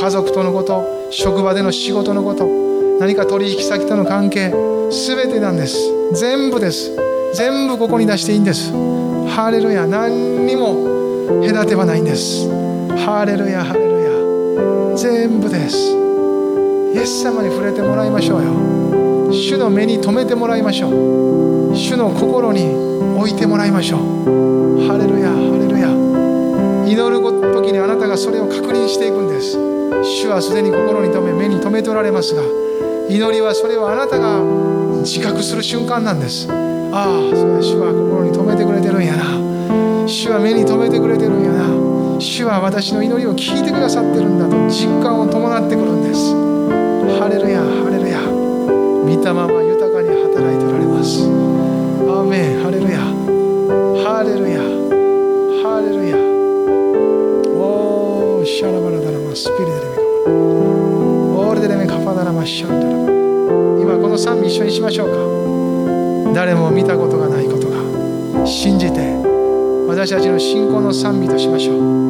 [0.00, 2.46] 家族とのこと職場での仕事のこと
[3.00, 4.50] 何か取引先との関係
[4.90, 5.76] 全てなんです。
[6.14, 6.90] 全部です。
[7.34, 8.72] 全部ここに出していいんです。
[9.28, 12.48] ハレルヤ何にも隔てはないんです。
[13.04, 14.96] ハレルヤハレルヤ。
[14.96, 15.97] 全部です。
[16.94, 19.32] イエス様に触れてもらいましょうよ。
[19.32, 21.76] 主の目に留めてもらいましょう。
[21.76, 22.64] 主の心に
[23.16, 24.00] 置いてもらいましょう。
[24.88, 25.88] ハレルヤハレルヤ。
[26.88, 27.20] 祈る
[27.52, 29.58] 時にあなたがそれを確認していくんです。
[30.02, 32.42] 主はすでに心に留め目に留めておられますが
[33.10, 34.40] 祈りはそれをあなたが
[35.00, 36.48] 自覚する瞬間なんです。
[36.50, 39.24] ああそうや主は心に留めてくれてるんやな。
[40.08, 41.68] 主は目に留めてくれてるんやな。
[42.18, 46.47] 主は私の祈りを聞いてくださってるんだと実感を伴ってくるんです。
[47.16, 48.20] ハレルヤハレルヤ。
[49.04, 51.24] 見たまま豊かに働いておられます。
[51.24, 53.00] アーメンハレルヤ。
[54.04, 54.60] ハレルヤ。
[55.62, 56.16] ハレルヤ。
[57.56, 60.00] おーシャラバラダラマスピリデレミカ
[61.40, 62.98] オールデレメカファダラマシャンダラマ。
[63.80, 66.32] 今この賛美一緒にしましょうか。
[66.34, 67.78] 誰も見たことがないことが。
[68.46, 69.00] 信じて
[69.86, 72.07] 私たちの信仰の賛美としましょう。